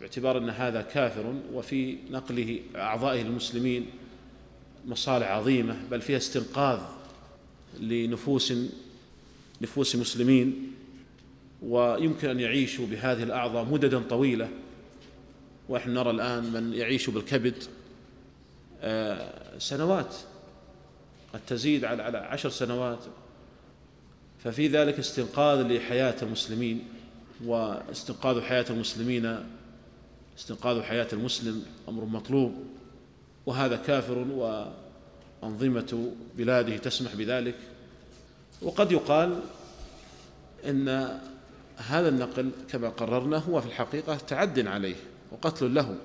باعتبار 0.01 0.39
أن 0.39 0.51
هذا 0.51 0.83
كافر 0.83 1.35
وفي 1.53 1.97
نقله 2.11 2.61
أعضائه 2.77 3.23
المسلمين 3.23 3.87
مصالح 4.87 5.27
عظيمة 5.27 5.77
بل 5.91 6.01
فيها 6.01 6.17
استنقاذ 6.17 6.81
لنفوس 7.81 8.53
نفوس 9.61 9.97
مسلمين 9.97 10.73
ويمكن 11.63 12.29
أن 12.29 12.41
يعيشوا 12.41 12.87
بهذه 12.87 13.23
الأعضاء 13.23 13.65
مددا 13.65 14.03
طويلة. 14.03 14.49
ونحن 15.69 15.91
نرى 15.91 16.11
الآن 16.11 16.53
من 16.53 16.73
يعيش 16.75 17.11
بالكبد 17.11 17.65
آه، 18.81 19.59
سنوات 19.59 20.15
قد 21.33 21.41
تزيد 21.47 21.85
على 21.85 22.19
عشر 22.19 22.51
سنوات. 22.51 23.05
ففي 24.45 24.69
ذلك 24.69 24.99
استنقاذ 24.99 25.73
لحياة 25.73 26.17
المسلمين. 26.23 26.85
واستنقاذ 27.45 28.41
حياة 28.41 28.65
المسلمين 28.71 29.45
استنقاذ 30.39 30.83
حياة 30.83 31.09
المسلم 31.13 31.65
أمر 31.89 32.05
مطلوب 32.05 32.55
وهذا 33.47 33.77
كافر 33.77 34.19
وأنظمة 34.19 36.13
بلاده 36.37 36.77
تسمح 36.77 37.15
بذلك. 37.15 37.55
وقد 38.63 38.93
يقال 38.93 39.41
إن 40.69 41.19
هذا 41.77 42.09
النقل 42.09 42.51
كما 42.71 42.89
قررنا 42.89 43.37
هو 43.37 43.61
في 43.61 43.67
الحقيقة 43.67 44.17
تعد 44.17 44.67
عليه 44.67 44.97
وقتل 45.33 45.75
له. 45.75 45.97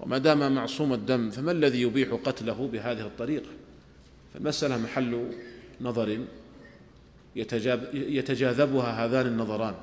وما 0.00 0.18
دام 0.18 0.54
معصوم 0.54 0.92
الدم 0.92 1.30
فما 1.30 1.52
الذي 1.52 1.82
يبيح 1.82 2.08
قتله 2.24 2.68
بهذه 2.72 3.00
الطريقة؟ 3.00 3.50
فالمسألة 4.34 4.78
محل 4.78 5.32
نظر 5.80 6.20
يتجاذبها 7.92 9.04
هذان 9.04 9.26
النظران. 9.26 9.74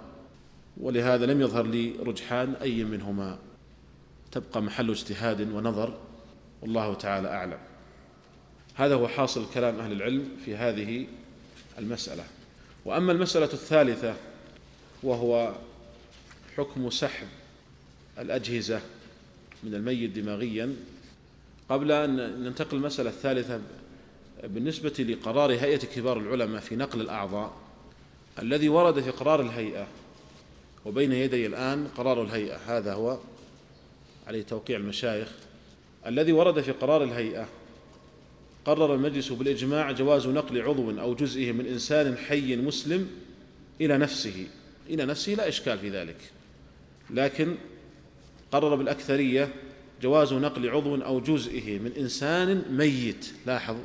ولهذا 0.78 1.26
لم 1.26 1.42
يظهر 1.42 1.66
لي 1.68 1.94
رجحان 2.00 2.54
أي 2.62 2.84
منهما. 2.84 3.40
تبقى 4.32 4.62
محل 4.62 4.90
اجتهاد 4.90 5.42
ونظر 5.42 5.98
والله 6.62 6.94
تعالى 6.94 7.28
أعلم. 7.28 7.60
هذا 8.76 8.96
هو 8.96 9.08
حاصل 9.08 9.46
كلام 9.54 9.80
أهل 9.80 9.92
العلم 9.92 10.30
في 10.46 10.56
هذه 10.56 11.08
المسألة. 11.80 12.24
وأما 12.86 13.12
المسألة 13.12 13.54
الثالثة 13.54 14.16
وهو 15.04 15.56
حكم 16.58 16.90
سحب 16.90 17.28
الأجهزة 18.20 18.82
من 19.64 19.76
الميت 19.76 20.10
دماغيا. 20.10 20.76
قبل 21.70 21.92
أن 21.92 22.44
ننتقل 22.44 22.78
المسألة 22.78 23.10
الثالثة 23.10 23.62
بالنسبة 24.44 25.06
لقرار 25.10 25.52
هيئة 25.52 25.78
كبار 25.78 26.18
العلماء 26.18 26.62
في 26.62 26.76
نقل 26.76 27.02
الأعضاء 27.02 27.54
الذي 28.40 28.70
ورد 28.70 29.00
في 29.00 29.10
قرار 29.10 29.42
الهيئة 29.42 29.88
وبين 30.86 31.12
يدي 31.12 31.46
الآن 31.46 31.88
قرار 31.88 32.24
الهيئة. 32.24 32.58
هذا 32.68 32.94
هو 32.94 33.18
عليه 34.28 34.42
توقيع 34.42 34.78
المشايخ. 34.78 35.28
الذي 36.08 36.32
ورد 36.32 36.62
في 36.62 36.72
قرار 36.72 37.04
الهيئة 37.04 37.48
قرر 38.66 38.96
المجلس 38.96 39.32
بالإجماع 39.32 39.92
جواز 39.92 40.28
نقل 40.28 40.62
عضو 40.62 41.00
أو 41.00 41.16
جزئه 41.16 41.52
من 41.52 41.66
إنسان 41.66 42.18
حي 42.18 42.56
مسلم 42.56 43.10
إلى 43.82 43.98
نفسه. 43.98 44.48
إلى 44.90 45.06
نفسه 45.06 45.34
لا 45.34 45.48
إشكال 45.48 45.80
في 45.80 45.90
ذلك. 45.90 46.18
لكن 47.10 47.56
قرر 48.52 48.76
بالأكثرية 48.76 49.54
جواز 50.02 50.34
نقل 50.34 50.70
عضو 50.70 50.96
أو 50.96 51.20
جزئه 51.20 51.80
من 51.80 51.92
إنسان 51.98 52.66
ميت. 52.70 53.32
لاحظ 53.46 53.76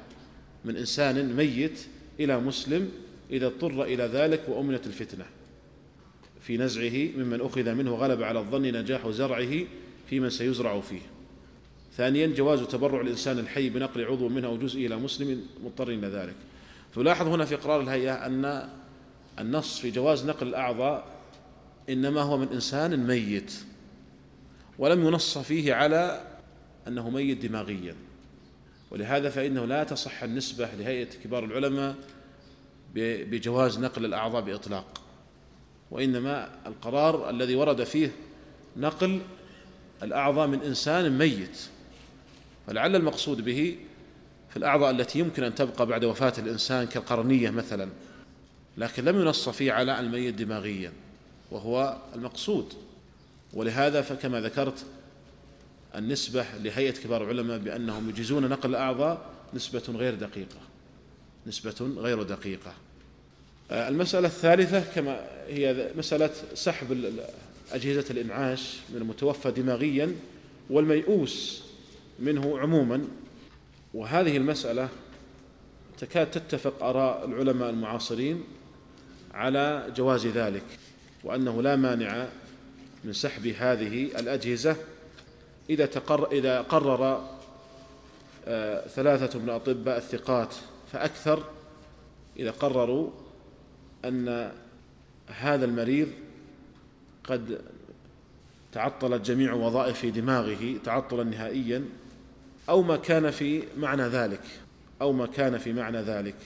من 0.64 0.76
إنسان 0.76 1.36
ميت 1.36 1.86
إلى 2.20 2.40
مسلم 2.40 2.92
إذا 3.30 3.46
اضطر 3.46 3.84
إلى 3.84 4.04
ذلك 4.04 4.48
وأمنت 4.48 4.86
الفتنة. 4.86 5.24
في 6.48 6.56
نزعه 6.56 7.08
ممن 7.16 7.40
أخذ 7.40 7.74
منه 7.74 7.94
غلب 7.94 8.22
على 8.22 8.38
الظن 8.38 8.62
نجاح 8.62 9.08
زرعه 9.08 9.64
في 10.10 10.20
من 10.20 10.30
سيزرع 10.30 10.80
فيه. 10.80 11.00
ثانيا 11.96 12.26
جواز 12.26 12.62
تبرع 12.62 13.00
الإنسان 13.00 13.38
الحي 13.38 13.68
بنقل 13.68 14.04
عضو 14.04 14.28
منه 14.28 14.48
أو 14.48 14.58
جزء 14.58 14.86
إلى 14.86 14.96
مسلم 14.96 15.46
مضطر 15.64 15.88
إلى 15.88 16.06
ذلك. 16.06 16.34
تلاحظ 16.94 17.26
هنا 17.26 17.44
في 17.44 17.54
قرار 17.54 17.80
الهيئة 17.80 18.26
أن 18.26 18.68
النص 19.38 19.78
في 19.78 19.90
جواز 19.90 20.26
نقل 20.26 20.48
الأعضاء 20.48 21.06
إنما 21.88 22.20
هو 22.20 22.36
من 22.38 22.48
إنسان 22.52 23.06
ميت 23.06 23.54
ولم 24.78 25.06
ينص 25.06 25.38
فيه 25.38 25.74
على 25.74 26.26
أنه 26.88 27.10
ميت 27.10 27.46
دماغيا. 27.46 27.94
ولهذا 28.90 29.30
فإنه 29.30 29.64
لا 29.64 29.84
تصح 29.84 30.22
النسبة 30.22 30.68
لهيئة 30.78 31.08
كبار 31.24 31.44
العلماء 31.44 31.94
بجواز 32.94 33.78
نقل 33.78 34.04
الأعضاء 34.04 34.42
بإطلاق. 34.42 35.07
وإنما 35.90 36.50
القرار 36.66 37.30
الذي 37.30 37.54
ورد 37.54 37.84
فيه 37.84 38.12
نقل 38.76 39.20
الأعضاء 40.02 40.46
من 40.46 40.62
إنسان 40.62 41.18
ميت 41.18 41.58
فلعل 42.66 42.96
المقصود 42.96 43.44
به 43.44 43.76
في 44.50 44.56
الأعضاء 44.56 44.90
التي 44.90 45.18
يمكن 45.18 45.42
أن 45.42 45.54
تبقى 45.54 45.86
بعد 45.86 46.04
وفاة 46.04 46.32
الإنسان 46.38 46.86
كالقرنية 46.86 47.50
مثلا 47.50 47.88
لكن 48.76 49.04
لم 49.04 49.20
ينص 49.20 49.48
فيه 49.48 49.72
على 49.72 50.00
الميت 50.00 50.34
دماغيا 50.34 50.92
وهو 51.50 51.96
المقصود. 52.14 52.72
ولهذا 53.52 54.02
فكما 54.02 54.40
ذكرت 54.40 54.84
النسبة 55.94 56.46
لهيئة 56.62 56.90
كبار 56.92 57.22
العلماء 57.22 57.58
بأنهم 57.58 58.08
يجيزون 58.08 58.48
نقل 58.48 58.70
الأعضاء 58.70 59.30
نسبة 59.54 59.82
غير 59.88 60.14
دقيقة 60.14 60.60
نسبة 61.46 61.74
غير 61.80 62.22
دقيقة. 62.22 62.72
المسألة 63.70 64.26
الثالثة 64.26 64.80
كما 64.94 65.26
هي 65.48 65.90
مسألة 65.96 66.30
سحب 66.54 67.12
أجهزة 67.72 68.04
الإنعاش 68.10 68.78
من 68.90 68.96
المتوفى 68.96 69.50
دماغيا 69.50 70.14
والميؤوس 70.70 71.64
منه 72.18 72.58
عموما. 72.58 73.04
وهذه 73.94 74.36
المسألة 74.36 74.88
تكاد 75.98 76.30
تتفق 76.30 76.84
آراء 76.84 77.24
العلماء 77.24 77.70
المعاصرين 77.70 78.44
على 79.34 79.92
جواز 79.96 80.26
ذلك 80.26 80.64
وأنه 81.24 81.62
لا 81.62 81.76
مانع 81.76 82.28
من 83.04 83.12
سحب 83.12 83.46
هذه 83.46 84.04
الأجهزة 84.04 84.76
إذا 85.70 85.86
تقر 85.86 86.32
إذا 86.32 86.60
قرر 86.60 87.28
آه، 88.46 88.86
ثلاثة 88.86 89.38
من 89.38 89.44
الأطباء 89.44 89.96
الثقات 89.96 90.54
فأكثر 90.92 91.44
إذا 92.38 92.50
قرروا 92.50 93.10
أن 94.04 94.52
هذا 95.26 95.64
المريض 95.64 96.08
قد 97.24 97.60
تعطلت 98.72 99.26
جميع 99.26 99.52
وظائف 99.52 100.06
دماغه 100.06 100.78
تعطلا 100.84 101.24
نهائيا 101.24 101.84
أو 102.68 102.82
ما 102.82 102.96
كان 102.96 103.30
في 103.30 103.62
معنى 103.76 104.02
ذلك 104.02 104.42
أو 105.00 105.12
ما 105.12 105.26
كان 105.26 105.58
في 105.58 105.72
معنى 105.72 105.98
ذلك. 105.98 106.36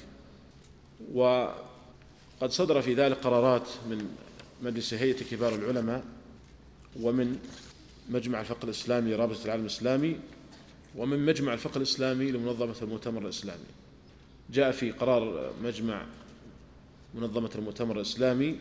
وقد 1.14 2.48
صدر 2.48 2.82
في 2.82 2.94
ذلك 2.94 3.16
قرارات 3.16 3.68
من 3.90 4.16
مجلس 4.62 4.94
هيئة 4.94 5.24
كبار 5.24 5.54
العلماء 5.54 6.04
ومن 7.00 7.38
مجمع 8.10 8.40
الفقه 8.40 8.64
الإسلامي 8.64 9.14
لرابطة 9.14 9.44
العالم 9.44 9.62
الإسلامي 9.62 10.16
ومن 10.96 11.26
مجمع 11.26 11.52
الفقه 11.52 11.76
الإسلامي 11.76 12.30
لمنظمة 12.30 12.74
المؤتمر 12.82 13.22
الإسلامي. 13.22 13.64
جاء 14.50 14.72
في 14.72 14.90
قرار 14.90 15.52
مجمع 15.62 16.06
منظمة 17.14 17.50
المؤتمر 17.54 17.96
الإسلامي 17.96 18.56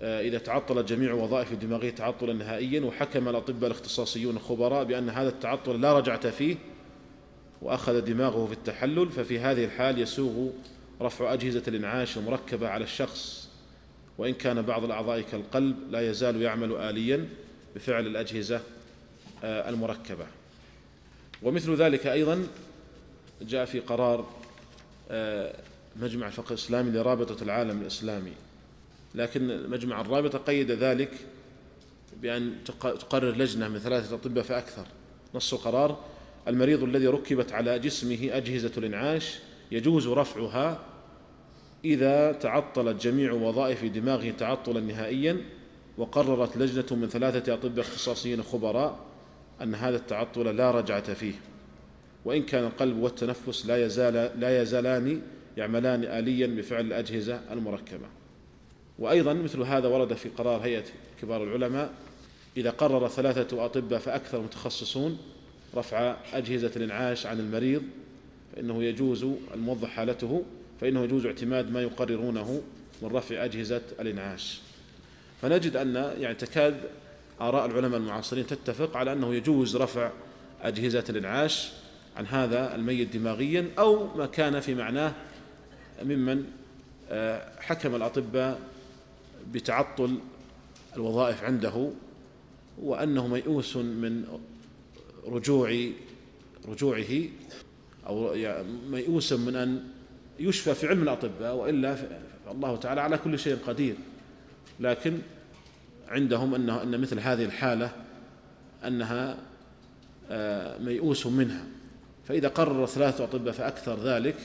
آه، 0.00 0.20
إذا 0.20 0.38
تعطلت 0.38 0.88
جميع 0.88 1.12
وظائف 1.12 1.52
الدماغية 1.52 1.90
تعطلا 1.90 2.32
نهائيا 2.32 2.80
وحكم 2.80 3.28
الأطباء 3.28 3.70
الاختصاصيون 3.70 4.36
الخبراء 4.36 4.84
بأن 4.84 5.08
هذا 5.10 5.28
التعطل 5.28 5.80
لا 5.80 5.98
رجعة 5.98 6.30
فيه 6.30 6.56
وأخذ 7.62 8.00
دماغه 8.00 8.46
في 8.46 8.52
التحلل 8.52 9.10
ففي 9.10 9.38
هذه 9.38 9.64
الحال 9.64 9.98
يسوغ 9.98 10.50
رفع 11.00 11.32
أجهزة 11.32 11.62
الإنعاش 11.68 12.18
المركبة 12.18 12.68
على 12.68 12.84
الشخص. 12.84 13.48
وإن 14.18 14.34
كان 14.34 14.62
بعض 14.62 14.84
الأعضاء 14.84 15.20
كالقلب 15.20 15.76
لا 15.90 16.10
يزال 16.10 16.42
يعمل 16.42 16.72
آليا 16.76 17.28
بفعل 17.76 18.06
الأجهزة 18.06 18.60
آه، 19.44 19.68
المركبة. 19.68 20.26
ومثل 21.42 21.74
ذلك 21.74 22.06
أيضا 22.06 22.46
جاء 23.42 23.64
في 23.64 23.80
قرار 23.80 24.26
آه، 25.10 25.54
مجمع 25.96 26.26
الفقه 26.26 26.48
الإسلامي 26.48 26.90
لرابطة 26.90 27.42
العالم 27.42 27.80
الإسلامي. 27.80 28.32
لكن 29.14 29.70
مجمع 29.70 30.00
الرابطة 30.00 30.38
قيد 30.38 30.70
ذلك 30.70 31.10
بأن 32.22 32.54
تقرر 32.74 33.36
لجنة 33.36 33.68
من 33.68 33.78
ثلاثة 33.78 34.14
أطباء 34.14 34.44
فأكثر. 34.44 34.86
نص 35.34 35.54
القرار 35.54 35.98
المريض 36.48 36.82
الذي 36.82 37.06
ركبت 37.06 37.52
على 37.52 37.78
جسمه 37.78 38.28
أجهزة 38.32 38.72
الإنعاش 38.76 39.38
يجوز 39.72 40.08
رفعها 40.08 40.78
إذا 41.84 42.32
تعطلت 42.32 43.02
جميع 43.02 43.32
وظائف 43.32 43.84
دماغه 43.84 44.30
تعطلا 44.30 44.80
نهائيا 44.80 45.36
وقررت 45.98 46.56
لجنة 46.56 46.98
من 46.98 47.08
ثلاثة 47.08 47.54
أطباء 47.54 47.80
اختصاصيين 47.80 48.42
خبراء 48.42 48.98
أن 49.62 49.74
هذا 49.74 49.96
التعطل 49.96 50.56
لا 50.56 50.70
رجعة 50.70 51.14
فيه. 51.14 51.34
وإن 52.24 52.42
كان 52.42 52.64
القلب 52.64 52.98
والتنفس 52.98 53.66
لا 53.66 53.84
يزال 53.84 54.40
لا 54.40 54.62
يزالان 54.62 55.22
يعملان 55.56 56.04
آليا 56.04 56.46
بفعل 56.46 56.86
الأجهزة 56.86 57.40
المركبة. 57.50 58.06
وأيضا 58.98 59.32
مثل 59.32 59.60
هذا 59.60 59.88
ورد 59.88 60.14
في 60.14 60.28
قرار 60.28 60.60
هيئة 60.60 60.84
كبار 61.22 61.44
العلماء 61.44 61.92
إذا 62.56 62.70
قرر 62.70 63.08
ثلاثة 63.08 63.64
أطباء 63.64 63.98
فأكثر 63.98 64.40
متخصصون 64.40 65.18
رفع 65.76 66.16
أجهزة 66.32 66.70
الإنعاش 66.76 67.26
عن 67.26 67.40
المريض 67.40 67.82
فإنه 68.56 68.84
يجوز 68.84 69.26
الموضح 69.54 69.88
حالته 69.88 70.44
فإنه 70.80 71.04
يجوز 71.04 71.26
اعتماد 71.26 71.72
ما 71.72 71.82
يقررونه 71.82 72.62
من 73.02 73.08
رفع 73.08 73.44
أجهزة 73.44 73.82
الإنعاش. 74.00 74.60
فنجد 75.42 75.76
أن 75.76 75.94
يعني 76.20 76.34
تكاد 76.34 76.80
آراء 77.40 77.66
العلماء 77.66 78.00
المعاصرين 78.00 78.46
تتفق 78.46 78.96
على 78.96 79.12
أنه 79.12 79.34
يجوز 79.34 79.76
رفع 79.76 80.10
أجهزة 80.62 81.04
الإنعاش 81.08 81.72
عن 82.16 82.26
هذا 82.26 82.74
الميت 82.74 83.16
دماغيا 83.16 83.70
أو 83.78 84.16
ما 84.16 84.26
كان 84.26 84.60
في 84.60 84.74
معناه 84.74 85.12
ممن 86.02 86.44
آه، 87.10 87.60
حكم 87.60 87.94
الأطباء 87.94 88.60
بتعطل 89.52 90.18
الوظائف 90.96 91.44
عنده 91.44 91.90
وأنه 92.78 93.26
ميؤوس 93.26 93.76
من 93.76 94.38
رجوع 95.26 95.90
رجوعه 96.68 97.28
أو 98.06 98.34
ميؤوس 98.90 99.32
من 99.32 99.56
أن 99.56 99.84
يشفى 100.40 100.74
في 100.74 100.88
علم 100.88 101.02
الأطباء 101.02 101.54
وإلا 101.54 101.96
الله 102.50 102.76
تعالى 102.76 103.00
على 103.00 103.18
كل 103.18 103.38
شيء 103.38 103.56
قدير. 103.66 103.96
لكن 104.80 105.18
عندهم 106.08 106.54
أنه 106.54 106.82
أن 106.82 107.00
مثل 107.00 107.20
هذه 107.20 107.44
الحالة 107.44 107.90
أنها 108.86 109.36
آه، 110.30 110.78
ميؤوس 110.78 111.26
منها. 111.26 111.64
فإذا 112.28 112.48
قرر 112.48 112.86
ثلاثة 112.86 113.24
أطباء 113.24 113.52
فأكثر 113.52 114.00
ذلك 114.04 114.36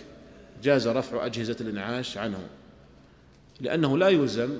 جاز 0.63 0.87
رفع 0.87 1.25
أجهزة 1.25 1.55
الإنعاش 1.61 2.17
عنه 2.17 2.47
لأنه 3.61 3.97
لا 3.97 4.09
يلزم 4.09 4.57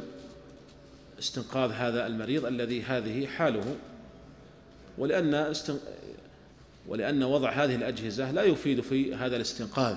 استنقاذ 1.19 1.71
هذا 1.71 2.07
المريض 2.07 2.45
الذي 2.45 2.81
هذه 2.81 3.27
حاله 3.27 3.75
ولأن 4.97 5.33
استن... 5.33 5.77
ولأن 6.88 7.23
وضع 7.23 7.49
هذه 7.49 7.75
الأجهزة 7.75 8.31
لا 8.31 8.43
يفيد 8.43 8.81
في 8.81 9.15
هذا 9.15 9.35
الاستنقاذ 9.35 9.95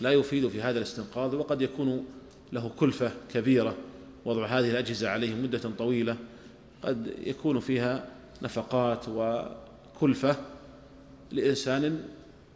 لا 0.00 0.12
يفيد 0.12 0.48
في 0.48 0.62
هذا 0.62 0.78
الاستنقاذ 0.78 1.34
وقد 1.34 1.62
يكون 1.62 2.06
له 2.52 2.70
كلفة 2.78 3.12
كبيرة 3.34 3.76
وضع 4.24 4.46
هذه 4.46 4.70
الأجهزة 4.70 5.08
عليه 5.08 5.34
مدة 5.34 5.70
طويلة 5.78 6.16
قد 6.82 7.14
يكون 7.26 7.60
فيها 7.60 8.08
نفقات 8.42 9.08
وكلفة 9.08 10.36
لإنسان 11.32 12.02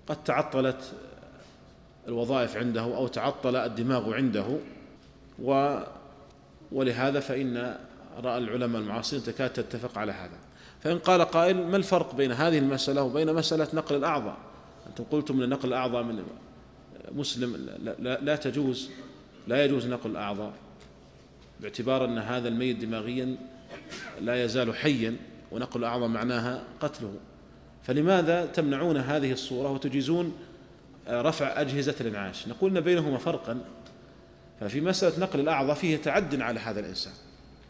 قد 0.07 0.25
تعطلت 0.25 0.93
الوظائف 2.09 2.57
عنده 2.57 2.81
أو 2.83 3.07
تعطل 3.07 3.57
الدماغ 3.57 4.15
عنده. 4.15 4.47
و 5.43 5.81
ولهذا 6.73 7.21
فإن 7.21 7.79
رأى 8.23 8.39
العلماء 8.39 8.83
المعاصرين 8.83 9.23
تكاد 9.23 9.51
تتفق 9.51 9.99
على 9.99 10.13
هذا. 10.13 10.37
فإن 10.81 10.99
قال 10.99 11.23
قائل 11.23 11.67
ما 11.67 11.77
الفرق 11.77 12.15
بين 12.15 12.33
هذه 12.33 12.59
المسألة 12.59 13.03
وبين 13.03 13.35
مسألة 13.35 13.69
نقل 13.75 13.97
الأعضاء؟ 13.97 14.37
أنتم 14.87 15.05
قلتم 15.05 15.43
أن 15.43 15.49
نقل 15.49 15.69
الأعضاء 15.69 16.03
من 16.03 16.23
مسلم 17.13 17.69
لا, 17.99 18.21
لا, 18.21 18.37
تجوز 18.37 18.91
لا 19.47 19.65
يجوز 19.65 19.87
نقل 19.87 20.11
الأعضاء. 20.11 20.53
باعتبار 21.61 22.05
أن 22.05 22.19
هذا 22.19 22.49
الميت 22.49 22.77
دماغيا 22.77 23.37
لا 24.21 24.45
يزال 24.45 24.75
حيا 24.75 25.17
ونقل 25.53 25.81
الأعضاء 25.81 26.09
معناها 26.09 26.63
قتله. 26.81 27.15
فلماذا 27.83 28.47
تمنعون 28.47 28.97
هذه 28.97 29.33
الصورة 29.33 29.71
وتجيزون 29.71 30.33
رفع 31.09 31.61
أجهزة 31.61 31.95
الإنعاش. 32.01 32.49
نقول 32.49 32.77
أن 32.77 32.83
بينهما 32.83 33.19
فرقا 33.19 33.61
ففي 34.61 34.81
مسألة 34.81 35.21
نقل 35.21 35.41
الأعضاء 35.41 35.75
فيه 35.75 35.97
تعد 35.97 36.41
على 36.41 36.61
هذا 36.61 36.81
الإنسان. 36.81 37.13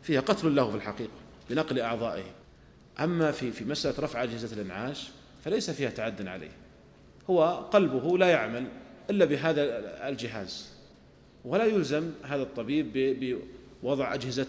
فيها 0.03 0.21
قتل 0.21 0.55
له 0.55 0.71
في 0.71 0.77
الحقيقة 0.77 1.11
بنقل 1.51 1.81
أعضائه. 1.81 2.25
أما 3.01 3.33
في 3.33 3.53
في 3.53 3.65
مسألة 3.65 4.01
رفع 4.01 4.23
أجهزة 4.23 4.57
الإنعاش 4.57 5.09
فليس 5.45 5.71
فيها 5.71 5.91
تعد 5.91 6.27
عليه. 6.27 6.51
هو 7.31 7.45
قلبه 7.73 8.19
لا 8.19 8.29
يعمل 8.29 8.67
إلا 9.11 9.25
بهذا 9.25 9.63
الجهاز. 10.09 10.69
ولا 11.45 11.65
يلزم 11.65 12.11
هذا 12.23 12.43
الطبيب 12.43 12.93
بوضع 13.83 14.15
أجهزة 14.15 14.47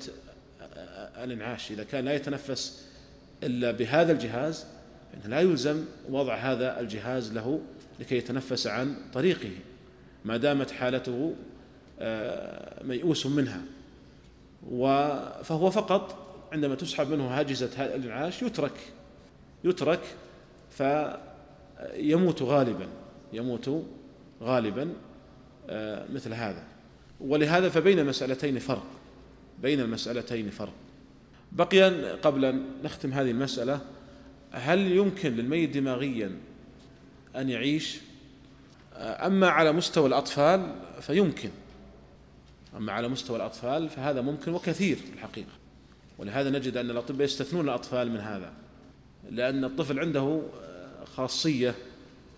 الإنعاش. 1.23 1.71
إذا 1.71 1.83
كان 1.83 2.05
لا 2.05 2.13
يتنفس 2.13 2.85
إلا 3.43 3.71
بهذا 3.71 4.11
الجهاز 4.11 4.65
لا 5.25 5.39
يلزم 5.39 5.85
وضع 6.09 6.35
هذا 6.35 6.79
الجهاز 6.79 7.33
له 7.33 7.61
لكي 7.99 8.17
يتنفس 8.17 8.67
عن 8.67 8.95
طريقه 9.13 9.51
ما 10.25 10.37
دامت 10.37 10.71
حالته 10.71 11.35
آه، 11.99 12.83
ميؤوس 12.83 13.25
منها. 13.25 13.61
فهو 15.43 15.71
فقط 15.71 16.27
عندما 16.51 16.75
تسحب 16.75 17.09
منه 17.11 17.27
هاجزة 17.27 17.95
الإنعاش 17.95 18.41
يترك 18.41 18.93
يترك 19.63 19.99
فيموت 20.69 22.41
غالبا 22.41 22.87
يموت 23.33 23.83
غالبا 24.41 24.93
آه، 25.69 26.05
مثل 26.13 26.33
هذا. 26.33 26.63
ولهذا 27.19 27.69
فبين 27.69 27.99
المسألتين 27.99 28.59
فرق 28.59 28.85
بين 29.61 29.79
المسألتين 29.79 30.49
فرق. 30.49 30.73
بقي 31.51 32.11
قبل 32.15 32.45
أن 32.45 32.65
نختم 32.83 33.13
هذه 33.13 33.31
المسألة 33.31 33.81
هل 34.51 34.91
يمكن 34.91 35.35
للميت 35.35 35.69
دماغيا 35.69 36.31
أن 37.35 37.49
يعيش. 37.49 37.97
أما 38.97 39.49
على 39.49 39.71
مستوى 39.71 40.07
الأطفال 40.07 40.75
فيمكن. 41.01 41.49
أما 42.77 42.91
على 42.91 43.07
مستوى 43.07 43.37
الأطفال 43.37 43.89
فهذا 43.89 44.21
ممكن 44.21 44.53
وكثير 44.53 44.95
في 44.95 45.13
الحقيقة. 45.13 45.51
ولهذا 46.17 46.49
نجد 46.49 46.77
أن 46.77 46.89
الأطباء 46.89 47.25
يستثنون 47.25 47.65
الأطفال 47.65 48.11
من 48.11 48.19
هذا. 48.19 48.53
لأن 49.29 49.63
الطفل 49.63 49.99
عنده 49.99 50.41
خاصية 51.15 51.75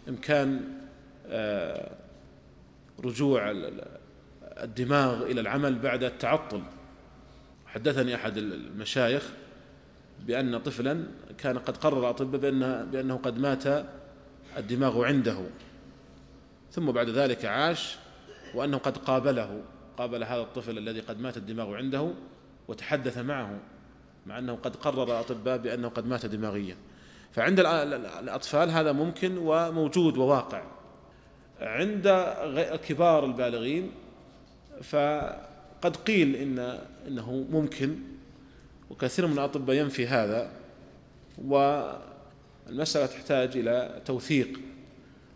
إمكان 0.10 0.62
آه، 1.28 1.92
رجوع 3.04 3.52
الدماغ 4.42 5.24
إلى 5.24 5.42
العمل 5.42 5.80
بعد 5.80 6.04
التعطل. 6.04 6.62
حدثني 7.66 8.16
أحد 8.16 8.38
المشايخ 8.38 9.32
بأن 10.26 10.58
طفلا 10.58 11.04
كان 11.38 11.58
قد 11.58 11.78
قرر 11.78 12.00
الأطباء 12.00 12.42
بأنه, 12.42 12.84
بأنه 12.84 13.16
قد 13.18 13.40
مات 13.40 13.86
الدماغ 14.58 15.06
عنده. 15.06 15.38
ثم 16.72 16.92
بعد 16.92 17.10
ذلك 17.10 17.46
عاش 17.46 17.98
وأنه 18.56 18.78
قد 18.78 18.98
قابله 18.98 19.62
قابل 19.98 20.24
هذا 20.24 20.42
الطفل 20.42 20.78
الذي 20.78 21.00
قد 21.00 21.20
مات 21.20 21.38
الدماغ 21.38 21.76
عنده 21.76 22.14
وتحدث 22.68 23.18
معه 23.18 23.60
مع 24.26 24.40
أنه 24.40 24.56
قد 24.56 24.76
قرر 24.76 25.04
الأطباء 25.04 25.58
بأنه 25.58 25.90
قد 25.90 26.08
مات 26.08 26.26
دماغيا. 26.26 26.76
فعند 27.32 27.60
الأطفال 27.60 28.70
هذا 28.70 28.92
ممكن 28.92 29.38
وموجود 29.38 30.18
وواقع. 30.18 30.64
عند 31.62 32.08
كبار 32.88 33.26
البالغين 33.26 33.92
فقد 34.84 35.96
قيل 36.08 36.36
إن 36.36 36.80
إنه 37.08 37.46
ممكن 37.52 38.00
وكثير 38.90 39.28
من 39.28 39.34
الأطباء 39.34 39.76
ينفي 39.76 40.08
هذا 40.08 40.52
والمسألة 42.72 43.06
تحتاج 43.06 43.58
إلى 43.58 44.02
توثيق. 44.06 44.60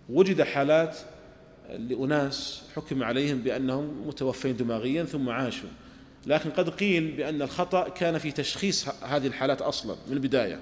وجد 0.10 0.42
حالات 0.42 0.98
لأناس 1.70 2.64
حكم 2.76 3.04
عليهم 3.04 3.38
بأنهم 3.38 4.08
متوفين 4.08 4.58
دماغيا 4.58 5.04
ثم 5.04 5.30
عاشوا. 5.30 5.70
لكن 6.28 6.50
قد 6.50 6.70
قيل 6.70 7.12
بأن 7.12 7.42
الخطأ 7.42 7.90
كان 7.90 8.18
في 8.18 8.32
تشخيص 8.32 8.90
هذه 9.04 9.28
الحالات 9.28 9.62
أصلا 9.62 9.96
من 10.08 10.14
البداية. 10.14 10.60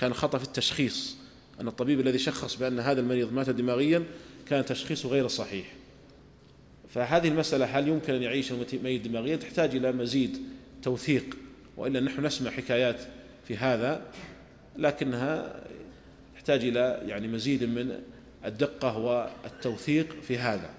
كان 0.00 0.14
خطأ 0.14 0.38
في 0.38 0.44
التشخيص. 0.44 1.16
أن 1.60 1.68
الطبيب 1.68 2.00
الذي 2.00 2.18
شخص 2.18 2.56
بأن 2.56 2.80
هذا 2.80 3.00
المريض 3.00 3.32
مات 3.32 3.50
دماغيا 3.50 4.04
كان 4.48 4.64
تشخيصه 4.64 5.08
غير 5.08 5.28
صحيح. 5.28 5.66
فهذه 6.88 7.28
المسألة 7.28 7.64
هل 7.64 7.88
يمكن 7.88 8.14
أن 8.14 8.22
يعيش 8.22 8.52
الميت 8.52 9.02
دماغيا؟ 9.08 9.36
تحتاج 9.36 9.76
إلى 9.76 9.92
مزيد 9.92 10.38
توثيق. 10.82 11.36
وإلا 11.76 12.00
نحن 12.00 12.26
نسمع 12.26 12.50
حكايات 12.50 13.00
في 13.48 13.56
هذا 13.56 14.02
لكنها 14.76 15.64
تحتاج 16.44 16.64
إلى 16.64 17.00
يعني 17.06 17.28
مزيد 17.28 17.64
من 17.64 18.00
الدقة 18.44 18.98
والتوثيق 18.98 20.16
في 20.22 20.38
هذا. 20.38 20.70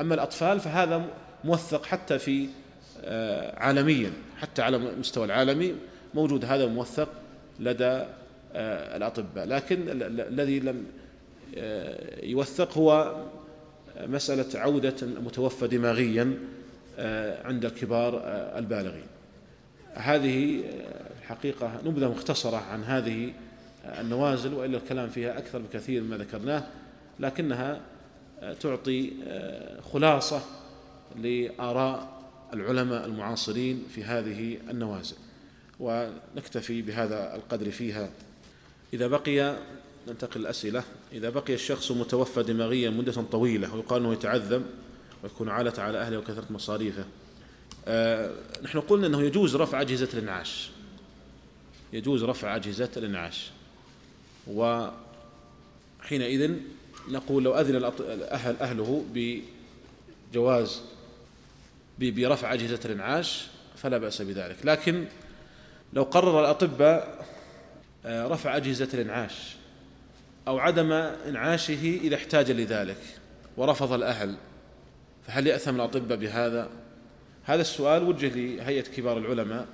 أما 0.00 0.14
الأطفال 0.14 0.60
فهذا 0.60 1.04
موثق 1.44 1.84
حتى 1.84 2.18
في 2.18 2.48
آه، 3.04 3.58
عالميا 3.58 4.10
حتى 4.38 4.62
على 4.62 4.78
مستوى 4.78 5.24
العالمي 5.24 5.74
موجود 6.14 6.44
هذا 6.44 6.66
موثق 6.66 7.08
لدى 7.60 7.84
آه، 7.84 8.96
الأطباء. 8.96 9.46
لكن 9.46 9.88
الذي 10.18 10.60
لم 10.60 10.86
آه، 11.56 12.24
يوثق 12.24 12.78
هو 12.78 13.16
مسألة 14.00 14.60
عودة 14.60 14.94
المتوفى 15.02 15.68
دماغيا 15.68 16.34
عند 17.44 17.64
الكبار 17.64 18.22
البالغين. 18.58 19.06
هذه 19.94 20.64
الحقيقة 21.20 21.80
نبذة 21.84 22.08
مختصرة 22.08 22.56
عن 22.56 22.84
هذه 22.84 23.32
النوازل 24.00 24.54
وإلا 24.54 24.78
الكلام 24.78 25.08
فيها 25.08 25.38
أكثر 25.38 25.58
بكثير 25.58 26.02
مما 26.02 26.16
ذكرناه 26.16 26.66
لكنها 27.20 27.80
تعطي 28.60 29.12
خلاصة 29.92 30.42
لآراء 31.22 32.16
العلماء 32.52 33.06
المعاصرين 33.06 33.84
في 33.94 34.04
هذه 34.04 34.58
النوازل. 34.70 35.16
ونكتفي 35.80 36.82
بهذا 36.82 37.34
القدر 37.36 37.70
فيها. 37.70 38.10
إذا 38.94 39.06
بقي 39.06 39.56
ننتقل 40.08 40.40
الأسئلة 40.40 40.82
إذا 41.12 41.30
بقي 41.30 41.54
الشخص 41.54 41.92
متوفى 41.92 42.42
دماغيا 42.42 42.90
مدة 42.90 43.12
طويلة 43.12 43.74
ويقال 43.74 44.02
أنه 44.02 44.12
يتعذب 44.12 44.62
ويكون 45.22 45.48
عالة 45.48 45.72
على 45.78 45.98
أهله 45.98 46.18
وكثرة 46.18 46.44
مصاريفه 46.50 47.04
آه 47.88 48.32
نحن 48.62 48.80
قلنا 48.80 49.06
أنه 49.06 49.22
يجوز 49.22 49.56
رفع 49.56 49.80
أجهزة 49.80 50.08
الإنعاش. 50.14 50.70
يجوز 51.92 52.24
رفع 52.24 52.56
أجهزة 52.56 52.90
الإنعاش. 52.96 53.50
وحينئذ 54.46 56.56
نقول 57.08 57.44
لو 57.44 57.54
أذن 57.54 57.76
الأهل 57.76 58.56
أهله 58.56 59.04
بجواز 60.32 60.82
برفع 61.98 62.54
أجهزة 62.54 62.80
الإنعاش 62.84 63.46
فلا 63.76 63.98
بأس 63.98 64.22
بذلك 64.22 64.56
لكن 64.64 65.04
لو 65.92 66.02
قرر 66.02 66.40
الأطباء 66.40 67.26
آه، 68.06 68.26
رفع 68.26 68.56
أجهزة 68.56 68.88
الإنعاش 68.94 69.56
أو 70.48 70.58
عدم 70.58 70.92
إنعاشه 70.92 71.98
إذا 72.02 72.16
احتاج 72.16 72.50
لذلك 72.50 72.96
ورفض 73.56 73.92
الأهل 73.92 74.36
فهل 75.26 75.46
يأثم 75.46 75.74
الأطباء 75.74 76.18
بهذا؟ 76.18 76.70
هذا 77.44 77.60
السؤال 77.60 78.02
وجه 78.02 78.28
لهيئة 78.28 78.82
كبار 78.82 79.18
العلماء 79.18 79.66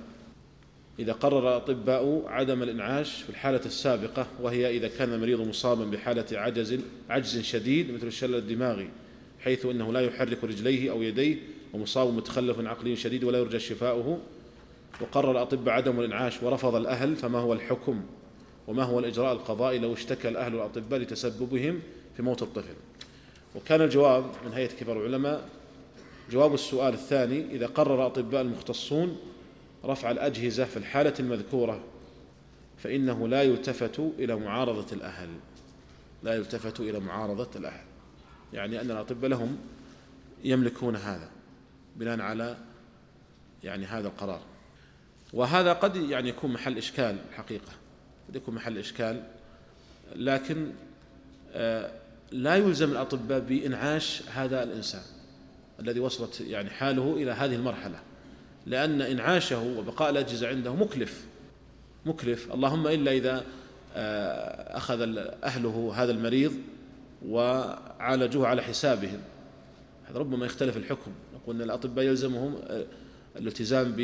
إذا 0.99 1.13
قرر 1.13 1.39
الأطباء 1.39 2.23
عدم 2.27 2.63
الإنعاش 2.63 3.21
في 3.21 3.29
الحالة 3.29 3.65
السابقة 3.65 4.27
وهي 4.41 4.77
إذا 4.77 4.87
كان 4.87 5.13
المريض 5.13 5.41
مصابا 5.41 5.85
بحالة 5.85 6.25
عجز 6.31 6.79
عجز 7.09 7.41
شديد 7.41 7.91
مثل 7.91 8.07
الشلل 8.07 8.35
الدماغي 8.35 8.89
حيث 9.39 9.65
أنه 9.65 9.93
لا 9.93 9.99
يحرك 9.99 10.43
رجليه 10.43 10.91
أو 10.91 11.01
يديه 11.01 11.37
ومصاب 11.73 12.13
متخلف 12.13 12.59
عقلي 12.59 12.95
شديد 12.95 13.23
ولا 13.23 13.39
يرجى 13.39 13.59
شفاؤه 13.59 14.19
وقرر 15.01 15.31
الأطباء 15.31 15.73
عدم 15.73 15.99
الإنعاش 15.99 16.43
ورفض 16.43 16.75
الأهل 16.75 17.15
فما 17.15 17.39
هو 17.39 17.53
الحكم؟ 17.53 18.01
وما 18.67 18.83
هو 18.83 18.99
الإجراء 18.99 19.33
القضائي 19.33 19.79
لو 19.79 19.93
اشتكى 19.93 20.29
الأهل 20.29 20.55
والأطباء 20.55 20.99
لتسببهم 20.99 21.79
في 22.17 22.23
موت 22.23 22.41
الطفل؟ 22.41 22.73
وكان 23.55 23.81
الجواب 23.81 24.25
من 24.45 24.53
هيئة 24.53 24.69
كبار 24.79 24.97
العلماء 24.97 25.49
جواب 26.31 26.53
السؤال 26.53 26.93
الثاني 26.93 27.45
إذا 27.51 27.67
قرر 27.67 27.95
الأطباء 27.95 28.41
المختصون 28.41 29.17
رفع 29.85 30.11
الأجهزة 30.11 30.65
في 30.65 30.77
الحالة 30.77 31.13
المذكورة 31.19 31.83
فإنه 32.77 33.27
لا 33.27 33.43
يلتفت 33.43 33.99
إلى 33.99 34.35
معارضة 34.35 34.95
الأهل. 34.95 35.29
لا 36.23 36.35
يلتفت 36.35 36.79
إلى 36.79 36.99
معارضة 36.99 37.49
الأهل. 37.55 37.83
يعني 38.53 38.81
أن 38.81 38.91
الأطباء 38.91 39.29
لهم 39.29 39.57
يملكون 40.43 40.95
هذا 40.95 41.29
بناء 41.95 42.21
على 42.21 42.57
يعني 43.63 43.85
هذا 43.85 44.07
القرار. 44.07 44.41
وهذا 45.33 45.73
قد 45.73 45.95
يعني 45.95 46.29
يكون 46.29 46.53
محل 46.53 46.77
إشكال 46.77 47.17
حقيقة 47.31 47.71
قد 48.29 48.35
يكون 48.35 48.55
محل 48.55 48.77
إشكال 48.77 49.23
لكن 50.15 50.71
آه، 51.53 51.91
لا 52.31 52.55
يلزم 52.55 52.91
الأطباء 52.91 53.39
بإنعاش 53.39 54.23
هذا 54.29 54.63
الإنسان 54.63 55.01
الذي 55.79 55.99
وصلت 55.99 56.41
يعني 56.41 56.69
حاله 56.69 57.13
إلى 57.13 57.31
هذه 57.31 57.55
المرحلة. 57.55 57.99
لأن 58.65 59.01
إنعاشه 59.01 59.63
وبقاء 59.77 60.09
الأجهزة 60.09 60.47
عنده 60.47 60.75
مكلف. 60.75 61.25
مكلف. 62.05 62.53
اللهم 62.53 62.87
إلا 62.87 63.11
إذا 63.11 63.43
آه، 63.95 64.77
أخذ 64.77 65.01
أهله 65.43 65.93
هذا 65.95 66.11
المريض 66.11 66.53
وعالجوه 67.25 68.47
على 68.47 68.61
حسابهم. 68.61 69.19
هذا 70.09 70.19
ربما 70.19 70.45
يختلف 70.45 70.77
الحكم. 70.77 71.11
نقول 71.35 71.55
أن 71.55 71.61
الأطباء 71.61 72.05
يلزمهم 72.05 72.55
آه، 72.67 72.85
الالتزام 73.35 73.95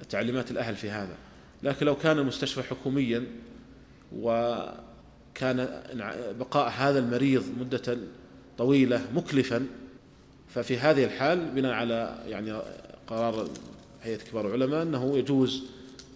بتعليمات 0.00 0.50
الأهل 0.50 0.76
في 0.76 0.90
هذا. 0.90 1.14
لكن 1.62 1.86
لو 1.86 1.96
كان 1.96 2.18
المستشفى 2.18 2.62
حكوميا 2.62 3.26
وكان 4.16 5.82
بقاء 6.38 6.72
هذا 6.76 6.98
المريض 6.98 7.44
مدة 7.60 7.98
طويلة 8.58 9.06
مكلفا 9.14 9.66
ففي 10.48 10.78
هذه 10.78 11.04
الحال 11.04 11.50
بناء 11.50 11.72
على 11.72 12.18
يعني 12.26 12.62
قرار 13.06 13.48
هيئة 14.02 14.16
كبار 14.16 14.46
العلماء 14.46 14.82
أنه 14.82 15.18
يجوز 15.18 15.64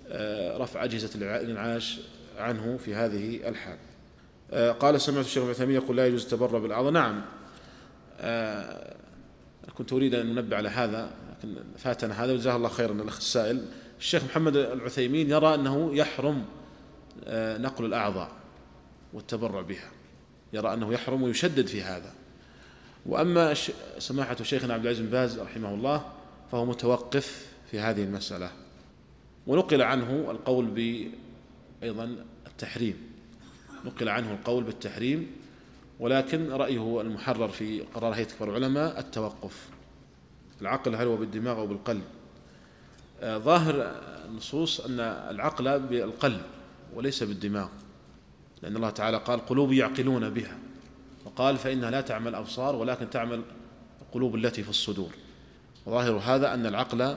آه، 0.08 0.58
رفع 0.58 0.84
أجهزة 0.84 1.10
الإنعاش 1.14 2.00
عنه 2.38 2.76
في 2.76 2.94
هذه 2.94 3.48
الحال. 3.48 3.78
آه، 4.50 4.72
قال 4.72 5.00
سمعت 5.00 5.24
الشيخ 5.24 5.60
ابن 5.60 5.70
يقول 5.70 5.96
لا 5.96 6.06
يجوز 6.06 6.22
التبرع 6.22 6.58
بالأعضاء 6.58 6.92
نعم. 6.92 7.22
آه، 8.20 8.96
كنت 9.78 9.92
أريد 9.92 10.14
أن 10.14 10.26
ننبه 10.26 10.56
على 10.56 10.68
هذا 10.68 11.10
لكن 11.30 11.56
فاتنا 11.78 12.24
هذا 12.24 12.32
وجزاه 12.32 12.56
الله 12.56 12.68
خيرا 12.68 12.92
الأخ 12.92 13.16
السائل. 13.16 13.64
الشيخ 13.98 14.24
محمد 14.24 14.56
العثيمين 14.56 15.30
يرى 15.30 15.54
أنه 15.54 15.96
يحرم 15.96 16.44
نقل 17.36 17.84
الأعضاء 17.84 18.30
والتبرع 19.12 19.60
بها. 19.60 19.90
يرى 20.52 20.74
أنه 20.74 20.92
يحرم 20.92 21.22
ويشدد 21.22 21.66
في 21.66 21.82
هذا. 21.82 22.12
وأما 23.06 23.54
سماحة 23.98 24.36
شيخنا 24.42 24.74
عبد 24.74 24.86
العزيز 24.86 25.04
بن 25.04 25.10
باز 25.10 25.38
رحمه 25.38 25.74
الله 25.74 26.04
فهو 26.52 26.66
متوقف 26.66 27.55
في 27.70 27.80
هذه 27.80 28.02
المسألة. 28.02 28.50
ونقل 29.46 29.82
عنه 29.82 30.30
القول 30.30 30.66
ب 30.66 31.10
أيضا 31.82 32.16
التحريم. 32.46 32.96
نقل 33.84 34.08
عنه 34.08 34.32
القول 34.32 34.64
بالتحريم 34.64 35.30
ولكن 36.00 36.50
رأيه 36.50 37.00
المحرر 37.00 37.48
في 37.48 37.80
قرار 37.80 38.12
هيئة 38.12 38.24
كبار 38.24 38.56
العلماء 38.56 38.98
التوقف. 38.98 39.68
العقل 40.60 40.94
هل 40.94 41.06
هو 41.06 41.16
بالدماغ 41.16 41.58
أو 41.58 41.66
بالقلب؟ 41.66 42.02
آه، 43.20 43.38
ظاهر 43.38 43.74
النصوص 44.24 44.80
أن 44.80 45.00
العقل 45.00 45.80
بالقلب 45.80 46.42
وليس 46.94 47.22
بالدماغ 47.22 47.68
لأن 48.62 48.76
الله 48.76 48.90
تعالى 48.90 49.16
قال 49.16 49.46
قلوب 49.46 49.72
يعقلون 49.72 50.30
بها. 50.30 50.58
وقال 51.24 51.56
فإنها 51.56 51.90
لا 51.90 52.00
تعمل 52.00 52.28
الأبصار 52.28 52.76
ولكن 52.76 53.10
تعمل 53.10 53.42
القلوب 54.02 54.34
التي 54.34 54.62
في 54.62 54.70
الصدور. 54.70 55.10
وظاهر 55.86 56.16
هذا 56.16 56.54
أن 56.54 56.66
العقل 56.66 57.16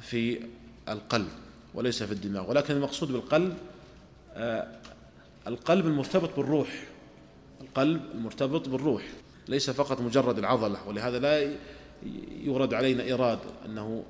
في 0.00 0.40
القلب 0.88 1.28
وليس 1.74 2.02
في 2.02 2.12
الدماغ 2.12 2.50
ولكن 2.50 2.74
المقصود 2.74 3.12
بالقلب 3.12 3.56
آه، 4.34 4.68
القلب 5.46 5.86
المرتبط 5.86 6.36
بالروح. 6.36 6.68
القلب 7.60 8.02
المرتبط 8.14 8.68
بالروح 8.68 9.02
ليس 9.48 9.70
فقط 9.70 10.00
مجرد 10.00 10.38
العضلة 10.38 10.88
ولهذا 10.88 11.18
لا 11.18 11.56
يورد 12.42 12.74
علينا 12.74 13.02
إيراد 13.02 13.38
أنه 13.66 14.04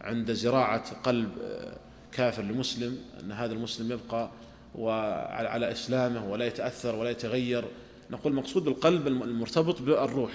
عند 0.00 0.32
زراعة 0.32 0.94
قلب 1.02 1.30
آه، 1.42 1.76
كافر 2.12 2.42
لمسلم 2.42 2.98
أن 3.20 3.32
هذا 3.32 3.52
المسلم 3.52 3.92
يبقى 3.92 4.30
وعلى 4.74 5.72
إسلامه 5.72 6.30
ولا 6.30 6.46
يتأثر 6.46 6.96
ولا 6.96 7.10
يتغير. 7.10 7.64
نقول 8.10 8.32
المقصود 8.32 8.64
بالقلب 8.64 9.06
المرتبط 9.06 9.82
بالروح. 9.82 10.32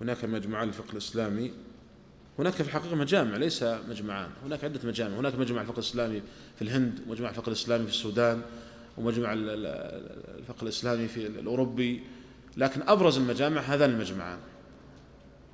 هناك 0.00 0.24
مجموعة 0.24 0.62
الفقه 0.62 0.92
الإسلامي 0.92 1.52
هناك 2.38 2.52
في 2.52 2.60
الحقيقة 2.60 2.96
مجامع 2.96 3.36
ليس 3.36 3.62
مجمعان 3.62 4.30
هناك 4.44 4.64
عدة 4.64 4.80
مجامع. 4.84 5.16
هناك 5.16 5.34
مجمع 5.34 5.60
الفقه 5.60 5.74
الإسلامي 5.74 6.22
في 6.56 6.62
الهند 6.62 7.00
ومجمع 7.06 7.28
الفقه 7.28 7.48
الإسلامي 7.48 7.84
في 7.84 7.90
السودان 7.90 8.42
ومجمع 8.98 9.32
الفقه 9.32 10.62
الإسلامي 10.62 11.08
في 11.08 11.26
الأوروبي. 11.26 12.02
لكن 12.56 12.82
أبرز 12.82 13.18
المجامع 13.18 13.60
هذان 13.60 13.90
المجمعان 13.90 14.38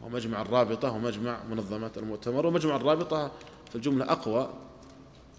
ومجمع 0.02 0.42
الرابطة 0.42 0.90
ومجمع 0.90 1.44
منظمة 1.44 1.90
المؤتمر 1.96 2.46
ومجمع 2.46 2.76
الرابطة 2.76 3.32
في 3.70 3.76
الجملة 3.76 4.12
أقوى 4.12 4.54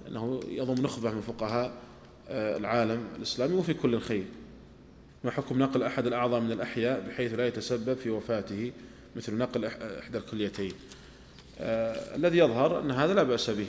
لأنه 0.05 0.39
يضم 0.47 0.83
نخبة 0.83 1.11
من 1.11 1.21
فقهاء 1.21 1.73
آه، 2.29 2.57
العالم 2.57 3.07
الإسلامي 3.15 3.53
وفي 3.55 3.73
كل 3.73 3.99
خير. 3.99 4.25
ما 5.23 5.31
حكم 5.31 5.59
نقل 5.59 5.83
أحد 5.83 6.07
الأعضاء 6.07 6.39
من 6.39 6.51
الأحياء 6.51 7.07
بحيث 7.07 7.33
لا 7.33 7.47
يتسبب 7.47 7.93
في 7.93 8.09
وفاته 8.09 8.71
مثل 9.15 9.37
نقل 9.37 9.65
إحدى 9.65 10.17
الكليتين؟ 10.17 10.71
الذي 11.59 12.37
يظهر 12.37 12.79
أن 12.79 12.91
هذا 12.91 13.13
لا 13.13 13.23
بأس 13.23 13.49
به. 13.49 13.67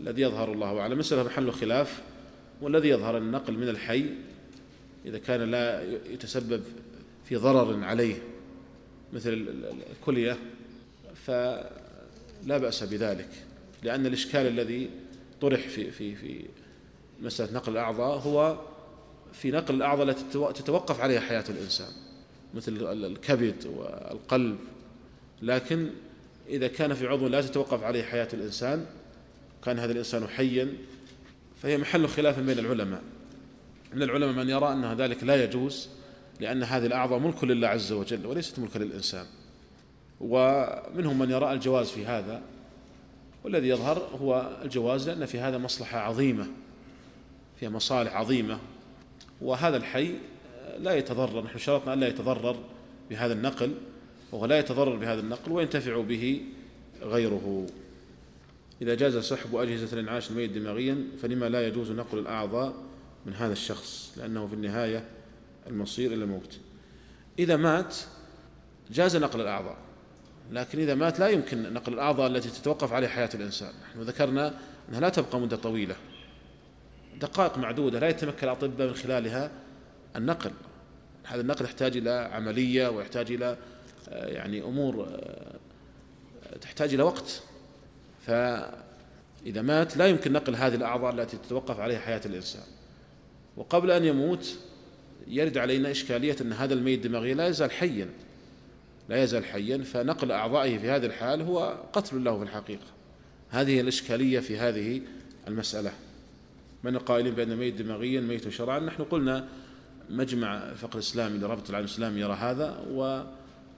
الذي 0.00 0.22
يظهر 0.22 0.52
الله 0.52 0.80
أعلم. 0.80 0.98
مسألة 0.98 1.22
محل 1.22 1.52
خلاف 1.52 2.02
والذي 2.60 2.88
يظهر 2.88 3.18
النقل 3.18 3.52
من 3.52 3.68
الحي 3.68 4.04
إذا 5.06 5.18
كان 5.18 5.50
لا 5.50 5.82
يتسبب 6.10 6.62
في 7.24 7.36
ضرر 7.36 7.84
عليه 7.84 8.22
مثل 9.12 9.48
الكلية 9.92 10.38
فلا 11.26 12.58
بأس 12.58 12.82
بذلك. 12.82 13.28
لأن 13.82 14.06
الإشكال 14.06 14.46
الذي 14.46 14.90
طرح 15.40 15.60
في 15.60 15.90
في 15.90 16.14
في 16.14 16.44
مسألة 17.22 17.52
نقل 17.52 17.72
الأعضاء 17.72 18.18
هو 18.18 18.58
في 19.32 19.50
نقل 19.50 19.74
الأعضاء 19.74 20.08
التي 20.08 20.22
تتوقف 20.32 21.00
عليها 21.00 21.20
حياة 21.20 21.44
الإنسان 21.48 21.90
مثل 22.54 22.72
الكبد 23.06 23.66
والقلب. 23.66 24.56
لكن 25.42 25.90
إذا 26.48 26.68
كان 26.68 26.94
في 26.94 27.06
عضو 27.06 27.28
لا 27.28 27.42
تتوقف 27.42 27.82
عليه 27.82 28.02
حياة 28.02 28.28
الإنسان 28.32 28.86
كان 29.64 29.78
هذا 29.78 29.92
الإنسان 29.92 30.28
حيا 30.28 30.74
فهي 31.62 31.78
محل 31.78 32.08
خلاف 32.08 32.38
بين 32.38 32.58
العلماء. 32.58 33.02
من 33.94 34.02
العلماء 34.02 34.44
من 34.44 34.50
يرى 34.50 34.72
أن 34.72 34.92
ذلك 34.92 35.24
لا 35.24 35.44
يجوز 35.44 35.88
لأن 36.40 36.62
هذه 36.62 36.86
الأعضاء 36.86 37.18
ملك 37.18 37.44
لله 37.44 37.68
عز 37.68 37.92
وجل 37.92 38.26
وليست 38.26 38.58
ملكا 38.58 38.78
للإنسان. 38.78 39.26
ومنهم 40.20 41.18
من 41.18 41.30
يرى 41.30 41.52
الجواز 41.52 41.90
في 41.90 42.06
هذا 42.06 42.42
والذي 43.44 43.68
يظهر 43.68 43.98
هو 43.98 44.58
الجواز 44.62 45.08
لأن 45.08 45.26
في 45.26 45.38
هذا 45.38 45.58
مصلحة 45.58 45.98
عظيمة 45.98 46.46
فيها 47.60 47.68
مصالح 47.68 48.16
عظيمة. 48.16 48.58
وهذا 49.40 49.76
الحي 49.76 50.14
لا 50.78 50.94
يتضرر 50.94 51.44
نحن 51.44 51.58
شرطنا 51.58 51.92
أن 51.92 52.00
لا 52.00 52.08
يتضرر 52.08 52.56
بهذا 53.10 53.32
النقل. 53.32 53.74
وهو 54.32 54.46
لا 54.46 54.58
يتضرر 54.58 54.96
بهذا 54.96 55.20
النقل 55.20 55.52
وينتفع 55.52 56.00
به 56.00 56.42
غيره. 57.02 57.66
إذا 58.82 58.94
جاز 58.94 59.16
سحب 59.16 59.56
أجهزة 59.56 59.92
الإنعاش 59.92 60.30
الميت 60.30 60.50
دماغيا 60.50 61.04
فلما 61.22 61.48
لا 61.48 61.66
يجوز 61.66 61.90
نقل 61.90 62.18
الأعضاء 62.18 62.74
من 63.26 63.34
هذا 63.34 63.52
الشخص؟ 63.52 64.14
لأنه 64.16 64.46
في 64.46 64.54
النهاية 64.54 65.04
المصير 65.66 66.12
إلى 66.12 66.24
الموت. 66.24 66.58
إذا 67.38 67.56
مات 67.56 67.96
جاز 68.90 69.16
نقل 69.16 69.40
الأعضاء. 69.40 69.76
لكن 70.52 70.78
إذا 70.78 70.94
مات 70.94 71.20
لا 71.20 71.28
يمكن 71.28 71.72
نقل 71.72 71.92
الأعضاء 71.92 72.26
التي 72.26 72.48
تتوقف 72.48 72.92
عليها 72.92 73.08
حياة 73.08 73.30
الإنسان. 73.34 73.72
نحن 73.82 74.00
ذكرنا 74.00 74.54
أنها 74.88 75.00
لا 75.00 75.08
تبقى 75.08 75.40
مدة 75.40 75.56
طويلة. 75.56 75.96
دقائق 77.20 77.58
معدودة 77.58 77.98
لا 77.98 78.08
يتمكن 78.08 78.46
الأطباء 78.46 78.88
من 78.88 78.94
خلالها 78.94 79.50
النقل. 80.16 80.50
هذا 81.24 81.40
النقل 81.40 81.64
يحتاج 81.64 81.96
إلى 81.96 82.30
عملية 82.32 82.88
ويحتاج 82.88 83.32
إلى 83.32 83.56
يعني 84.08 84.62
أمور 84.62 85.06
آه، 85.08 86.56
تحتاج 86.60 86.94
إلى 86.94 87.02
وقت. 87.02 87.42
فإذا 88.26 89.62
مات 89.62 89.96
لا 89.96 90.06
يمكن 90.06 90.32
نقل 90.32 90.56
هذه 90.56 90.74
الأعضاء 90.74 91.14
التي 91.14 91.36
تتوقف 91.36 91.80
عليها 91.80 91.98
حياة 91.98 92.20
الإنسان. 92.26 92.62
وقبل 93.56 93.90
أن 93.90 94.04
يموت 94.04 94.58
يرد 95.28 95.58
علينا 95.58 95.90
إشكالية 95.90 96.36
أن 96.40 96.52
هذا 96.52 96.74
الميت 96.74 97.06
دماغيا 97.06 97.34
لا 97.34 97.46
يزال 97.46 97.70
حيا. 97.70 98.08
لا 99.08 99.22
يزال 99.22 99.44
حيا 99.44 99.78
فنقل 99.78 100.32
أعضائه 100.32 100.78
في 100.78 100.90
هذه 100.90 101.06
الحال 101.06 101.42
هو 101.42 101.78
قتل 101.92 102.24
له 102.24 102.38
في 102.38 102.42
الحقيقة. 102.42 102.86
هذه 103.50 103.80
الإشكالية 103.80 104.40
في 104.40 104.58
هذه 104.58 105.00
المسألة. 105.48 105.92
من 106.84 106.96
القائلين 106.96 107.34
بأن 107.34 107.52
الميت 107.52 107.74
دماغيا 107.74 108.20
ميت 108.20 108.48
شرعا 108.48 108.80
نحن 108.80 109.02
قلنا 109.02 109.48
مجمع 110.10 110.56
الفقه 110.56 110.94
الإسلامي 110.94 111.38
لرابطة 111.38 111.70
العالم 111.70 111.86
الإسلامي 111.86 112.20
يرى 112.20 112.32
هذا 112.32 112.84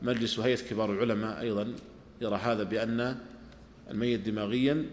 ومجلس 0.02 0.38
هيئة 0.38 0.56
كبار 0.70 0.92
العلماء 0.92 1.40
أيضا 1.40 1.74
يرى 2.20 2.36
هذا 2.36 2.62
بأن 2.62 3.16
الميت 3.90 4.20
دماغيا 4.20 4.86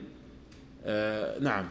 آه 0.86 1.40
نعم 1.40 1.70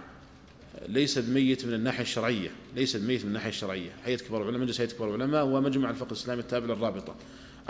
ليس 0.89 1.19
بميت 1.19 1.67
من 1.67 1.75
الناحية 1.75 2.03
الشرعية 2.03 2.51
ليس 2.77 2.97
بميت 2.97 3.23
من 3.23 3.29
الناحية 3.29 3.49
الشرعية. 3.49 3.91
هيئة 4.05 4.17
كبار 4.17 4.43
العلماء 4.43 4.61
مجلس 4.61 4.81
هيئة 4.81 4.91
كبار 4.91 5.15
العلماء 5.15 5.47
ومجمع 5.47 5.91
الفقه 5.91 6.09
الإسلامي 6.09 6.41
التابع 6.41 6.67
للرابطة. 6.67 7.15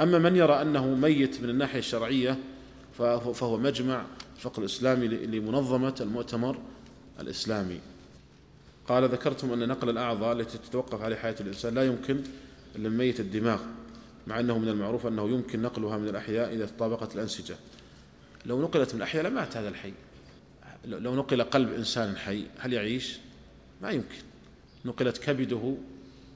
أما 0.00 0.18
من 0.18 0.36
يرى 0.36 0.62
أنه 0.62 0.94
ميت 0.94 1.40
من 1.40 1.50
الناحية 1.50 1.78
الشرعية 1.78 2.38
فهو 2.98 3.58
مجمع 3.58 4.04
الفقه 4.36 4.60
الإسلامي 4.60 5.08
لمنظمة 5.08 5.94
المؤتمر 6.00 6.58
الإسلامي. 7.20 7.80
قال 8.88 9.08
ذكرتم 9.08 9.52
أن 9.52 9.68
نقل 9.68 9.90
الأعضاء 9.90 10.32
التي 10.32 10.58
تتوقف 10.58 11.02
عليه 11.02 11.16
حياة 11.16 11.36
الإنسان 11.40 11.74
لا 11.74 11.84
يمكن 11.84 12.20
إلا 12.76 12.88
ميت 12.88 13.20
الدماغ. 13.20 13.60
مع 14.26 14.40
أنه 14.40 14.58
من 14.58 14.68
المعروف 14.68 15.06
أنه 15.06 15.28
يمكن 15.28 15.62
نقلها 15.62 15.98
من 15.98 16.08
الأحياء 16.08 16.54
إذا 16.54 16.66
تطابقت 16.66 17.14
الأنسجة. 17.14 17.56
لو 18.46 18.62
نقلت 18.62 18.94
من 18.94 18.96
الأحياء 18.96 19.24
لمات 19.24 19.56
هذا 19.56 19.68
الحي. 19.68 19.92
لو 20.84 21.14
نقل 21.14 21.42
قلب 21.42 21.72
إنسان 21.72 22.16
حي 22.16 22.44
هل 22.58 22.72
يعيش؟ 22.72 23.18
ما 23.82 23.90
يمكن. 23.90 24.18
نقلت 24.84 25.18
كبده 25.18 25.76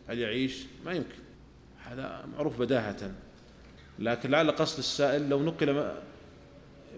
هل 0.09 0.18
يعيش؟ 0.18 0.57
ما 0.84 0.93
يمكن. 0.93 1.18
هذا 1.84 2.24
معروف 2.36 2.59
بداهة. 2.59 3.14
لكن 3.99 4.30
لعل 4.30 4.51
قصد 4.51 4.78
السائل 4.78 5.28
لو 5.28 5.43
نقل 5.43 5.70
ما, 5.70 5.99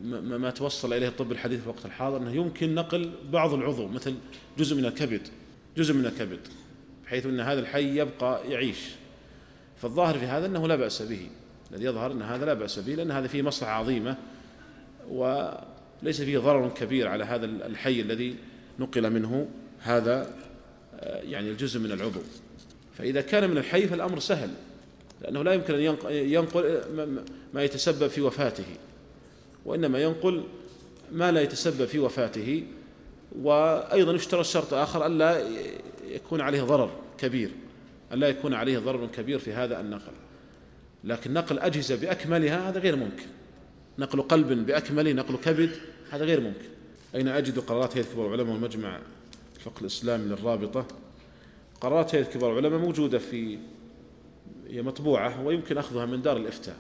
ما, 0.03 0.39
ما 0.39 0.51
توصل 0.51 0.93
إليه 0.93 1.09
الطب 1.09 1.33
الحديث 1.33 1.61
في 1.61 1.65
الوقت 1.65 1.87
الحاضر 1.87 2.17
أنه 2.17 2.33
يمكن 2.33 2.75
نقل 2.75 3.13
بعض 3.33 3.55
العضو 3.55 3.89
مثل 3.89 4.15
جزء 4.59 4.77
من 4.77 4.87
الكبد. 4.87 5.29
جزء 5.77 5.95
من 5.95 6.07
الكبد 6.07 6.41
بحيث 7.05 7.27
أن 7.27 7.41
هذا 7.41 7.61
الحي 7.61 7.99
يبقى 8.01 8.51
يعيش. 8.51 9.00
فالظاهر 9.83 10.19
في 10.19 10.27
هذا 10.27 10.47
أنه 10.47 10.69
لا 10.69 10.77
بأس 10.77 11.03
به 11.03 11.29
الذي 11.73 11.85
يظهر 11.85 12.13
أن 12.13 12.23
هذا 12.23 12.45
لا 12.45 12.55
بأس 12.55 12.79
به 12.79 12.95
لأن 12.95 13.11
هذا 13.11 13.27
فيه 13.27 13.43
مصلحة 13.43 13.73
عظيمة 13.73 14.17
وليس 15.11 16.23
فيه 16.23 16.39
ضرر 16.39 16.69
كبير 16.69 17.09
على 17.09 17.25
هذا 17.25 17.47
الحي 17.47 18.01
الذي 18.01 18.37
نقل 18.79 19.11
منه 19.11 19.49
هذا 19.81 20.35
آه، 21.01 21.23
يعني 21.23 21.51
الجزء 21.51 21.81
من 21.81 21.93
العضو. 21.93 22.21
فإذا 22.99 23.21
كان 23.21 23.51
من 23.51 23.59
الحي 23.59 23.89
فالأمر 23.89 24.19
سهل 24.19 24.51
لأنه 25.23 25.43
لا 25.43 25.53
يمكن 25.53 25.75
أن 25.75 25.97
ينقل 26.11 26.81
ما 27.55 27.63
يتسبب 27.63 28.09
في 28.09 28.21
وفاته 28.21 28.77
وإنما 29.65 29.99
ينقل 29.99 30.45
ما 31.13 31.33
لا 31.33 31.41
يتسبب 31.41 31.85
في 31.85 31.99
وفاته 31.99 32.65
وأيضا 33.43 34.13
يشترط 34.13 34.45
شرط 34.45 34.75
آخر 34.75 35.07
ألا 35.07 35.43
يكون 36.09 36.41
عليه 36.41 36.63
ضرر 36.63 36.91
كبير. 37.19 37.51
ألا 38.13 38.29
يكون 38.29 38.55
عليه 38.55 38.79
ضرر 38.79 39.07
كبير 39.07 39.39
في 39.39 39.53
هذا 39.53 39.81
النقل. 39.81 40.13
لكن 41.05 41.33
نقل 41.33 41.59
أجهزة 41.59 41.97
بأكملها 41.97 42.69
هذا 42.69 42.79
غير 42.79 42.97
ممكن. 42.97 43.27
نقل 43.99 44.23
قلب 44.23 44.67
بأكمله 44.67 45.13
نقل 45.13 45.37
كبد 45.37 45.71
هذا 46.11 46.25
غير 46.25 46.41
ممكن. 46.41 46.69
أين 47.15 47.29
أجد 47.29 47.59
قرارات 47.59 47.97
هيئة 47.97 48.07
كبار 48.07 48.27
العلماء 48.27 48.53
والمجمع 48.53 48.99
الفقه 49.57 49.81
الإسلامي 49.81 50.25
للرابطة؟ 50.25 50.87
قرارات 51.81 52.15
هيئة 52.15 52.25
كبار 52.25 52.53
العلماء 52.59 52.81
موجودة 52.81 53.19
في 53.19 53.59
هي 54.69 54.83
مطبوعة 54.83 55.47
ويمكن 55.47 55.79
أخذها 55.79 56.07
من 56.07 56.23
دار 56.23 56.37
الإفتاء. 56.37 56.77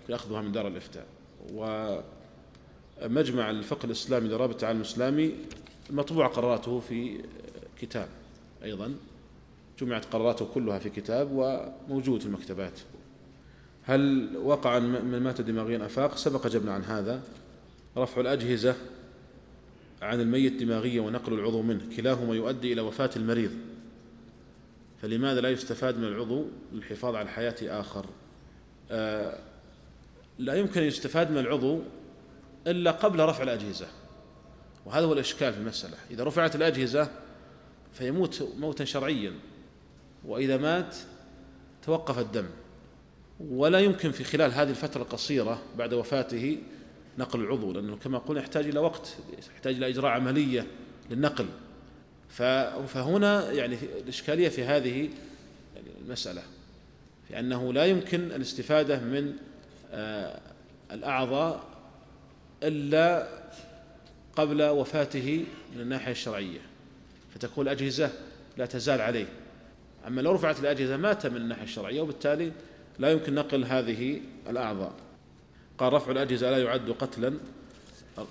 يمكن 0.00 0.14
أخذها 0.14 0.42
من 0.42 0.52
دار 0.52 0.68
الإفتاء. 0.68 1.06
ومجمع 1.52 3.50
الفقه 3.50 3.86
الإسلامي 3.86 4.28
لرابطة 4.28 4.60
العالم 4.60 4.80
الإسلامي 4.80 5.34
مطبوع 5.90 6.26
قراراته 6.26 6.80
في 6.80 7.20
كتاب 7.80 8.08
أيضا. 8.64 8.94
جمعت 9.80 10.04
قراراته 10.04 10.44
كلها 10.44 10.78
في 10.78 10.90
كتاب 10.90 11.28
وموجود 11.32 12.20
في 12.20 12.26
المكتبات. 12.26 12.80
هل 13.82 14.30
وقع 14.36 14.78
من 14.78 15.20
مات 15.22 15.40
دماغيا 15.40 15.86
أفاق؟ 15.86 16.16
سبق 16.16 16.46
جبنا 16.46 16.72
عن 16.72 16.84
هذا. 16.84 17.22
رفع 17.96 18.20
الأجهزة 18.20 18.76
عن 20.02 20.20
الميت 20.20 20.52
دماغيا 20.52 21.00
ونقل 21.00 21.32
العضو 21.32 21.62
منه. 21.62 21.96
كلاهما 21.96 22.34
يؤدي 22.34 22.72
إلى 22.72 22.80
وفاة 22.80 23.10
المريض. 23.16 23.50
فلماذا 25.02 25.40
لا 25.40 25.50
يستفاد 25.50 25.98
من 25.98 26.04
العضو 26.04 26.46
للحفاظ 26.72 27.14
على 27.14 27.28
حياة 27.28 27.56
آخر؟ 27.62 28.06
آه 28.90 29.38
لا 30.38 30.54
يمكن 30.54 30.80
أن 30.80 30.86
يستفاد 30.86 31.30
من 31.30 31.38
العضو 31.38 31.80
إلا 32.66 32.90
قبل 32.90 33.20
رفع 33.20 33.42
الأجهزة. 33.42 33.86
وهذا 34.86 35.06
هو 35.06 35.12
الإشكال 35.12 35.52
في 35.52 35.58
المسألة. 35.58 35.96
إذا 36.10 36.24
رفعت 36.24 36.56
الأجهزة 36.56 37.10
فيموت 37.92 38.48
موتا 38.58 38.84
شرعيا. 38.84 39.32
وإذا 40.26 40.56
مات 40.56 40.96
توقف 41.82 42.18
الدم. 42.18 42.46
ولا 43.40 43.78
يمكن 43.78 44.10
في 44.10 44.24
خلال 44.24 44.52
هذه 44.52 44.70
الفترة 44.70 45.02
القصيرة 45.02 45.62
بعد 45.78 45.94
وفاته 45.94 46.58
نقل 47.18 47.40
العضو 47.40 47.72
لأنه 47.72 47.96
كما 47.96 48.18
قلنا 48.18 48.40
يحتاج 48.40 48.66
إلى 48.66 48.78
وقت 48.78 49.16
يحتاج 49.54 49.74
إلى 49.74 49.88
إجراء 49.88 50.10
عملية 50.10 50.66
للنقل. 51.10 51.46
فهنا 52.86 53.52
يعني 53.52 53.76
الإشكالية 54.02 54.48
في 54.48 54.64
هذه 54.64 55.08
المسألة 56.00 56.42
في 57.28 57.38
أنه 57.38 57.72
لا 57.72 57.84
يمكن 57.84 58.20
الاستفادة 58.20 59.00
من 59.00 59.32
آه، 59.92 60.40
الأعضاء 60.92 61.64
إلا 62.62 63.28
قبل 64.36 64.62
وفاته 64.62 65.44
من 65.74 65.80
الناحية 65.80 66.12
الشرعية. 66.12 66.60
فتكون 67.34 67.64
الأجهزة 67.64 68.10
لا 68.56 68.66
تزال 68.66 69.00
عليه. 69.00 69.26
أما 70.06 70.20
لو 70.20 70.32
رفعت 70.32 70.60
الأجهزة 70.60 70.96
مات 70.96 71.26
من 71.26 71.36
الناحية 71.36 71.62
الشرعية 71.62 72.00
وبالتالي 72.00 72.52
لا 72.98 73.12
يمكن 73.12 73.34
نقل 73.34 73.64
هذه 73.64 74.20
الأعضاء. 74.50 74.92
قال 75.78 75.92
رفع 75.92 76.12
الأجهزة 76.12 76.50
لا 76.50 76.58
يعد 76.58 76.90
قتلا. 76.90 77.34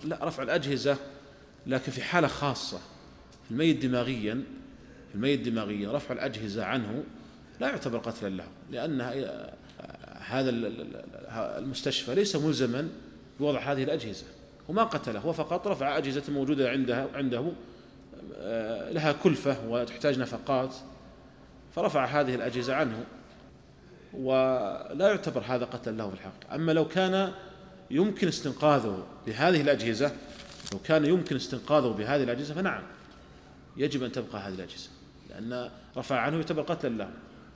لا 0.04 0.26
رفع 0.26 0.44
الأجهزة 0.44 0.98
لكن 1.68 1.92
في 1.92 2.02
حالة 2.02 2.28
خاصة 2.28 2.78
في 3.46 3.52
الميت 3.52 3.86
دماغيا 3.86 4.44
في 5.10 5.16
الميت 5.16 5.40
دماغيا 5.40 5.92
رفع 5.92 6.14
الأجهزة 6.14 6.66
عنه 6.66 7.04
لا 7.60 7.68
يعتبر 7.68 7.98
قتلا 7.98 8.30
له 8.30 8.48
لأن 8.72 9.02
هذا 10.20 10.50
المستشفى 11.58 12.16
ليس 12.16 12.36
ملزما 12.36 12.90
بوضع 13.40 13.60
هذه 13.60 13.84
الأجهزة. 13.84 14.26
وما 14.70 14.84
قتله 14.84 15.20
هو 15.20 15.34
فقط 15.34 15.68
رفع 15.68 15.98
أجهزة 15.98 16.34
موجودة 16.34 16.70
عندها 16.70 17.08
عنده 17.14 17.52
آه، 18.36 18.92
لها 18.92 19.12
كلفة 19.12 19.68
وتحتاج 19.68 20.20
نفقات. 20.20 20.76
فرفع 21.76 22.06
هذه 22.06 22.36
الأجهزة 22.36 22.76
عنه 22.76 23.06
ولا 24.14 25.08
يعتبر 25.08 25.44
هذا 25.48 25.66
قتل 25.66 25.98
له 25.98 26.10
في 26.10 26.16
الحق. 26.16 26.54
أما 26.54 26.72
لو 26.72 26.88
كان 26.88 27.32
يمكن 27.92 28.28
استنقاذه 28.28 29.06
بهذه 29.28 29.62
الأجهزة 29.62 30.12
لو 30.74 30.80
كان 30.80 31.06
يمكن 31.06 31.36
استنقاذه 31.36 31.88
بهذه 31.88 32.24
الأجهزة 32.24 32.54
فنعم 32.54 32.84
يجب 33.78 34.04
أن 34.04 34.12
تبقى 34.12 34.40
هذه 34.40 34.54
الأجهزة 34.54 34.90
لأن 35.30 35.70
رفع 35.98 36.20
عنه 36.20 36.36
يعتبر 36.36 36.62
قتلا 36.62 36.90
له. 36.90 37.10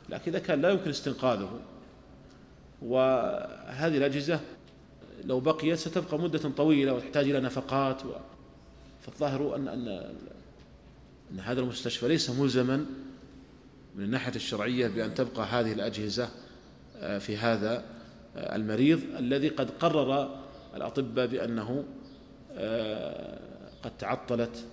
لكن 0.09 0.32
إذا 0.32 0.39
كان 0.39 0.61
لا 0.61 0.70
يمكن 0.70 0.89
استنقاذه 0.89 1.59
وهذه 2.82 3.97
الأجهزة 3.97 4.39
لو 5.24 5.39
بقيت 5.39 5.78
ستبقى 5.78 6.20
مدة 6.20 6.49
طويلة 6.49 6.93
وتحتاج 6.93 7.30
إلى 7.30 7.39
نفقات 7.39 8.05
و... 8.05 8.09
فالظاهر 9.01 9.55
أن 9.55 9.68
أن 9.68 9.88
أن 11.32 11.39
هذا 11.39 11.59
المستشفى 11.59 12.07
ليس 12.07 12.30
ملزما 12.30 12.86
من 13.98 14.04
الناحية 14.04 14.36
الشرعية 14.36 14.88
بأن 14.88 15.14
تبقى 15.14 15.45
هذه 15.45 15.74
الأجهزة 15.74 16.30
آه، 16.98 17.18
في 17.18 17.38
هذا 17.38 17.84
آه، 18.36 18.56
المريض 18.56 19.02
الذي 19.20 19.48
قد 19.48 19.72
قرر 19.72 20.30
الأطباء 20.76 21.28
بأنه 21.28 21.84
آه، 22.52 23.39
قد 23.84 23.98
تعطلت 23.98 24.66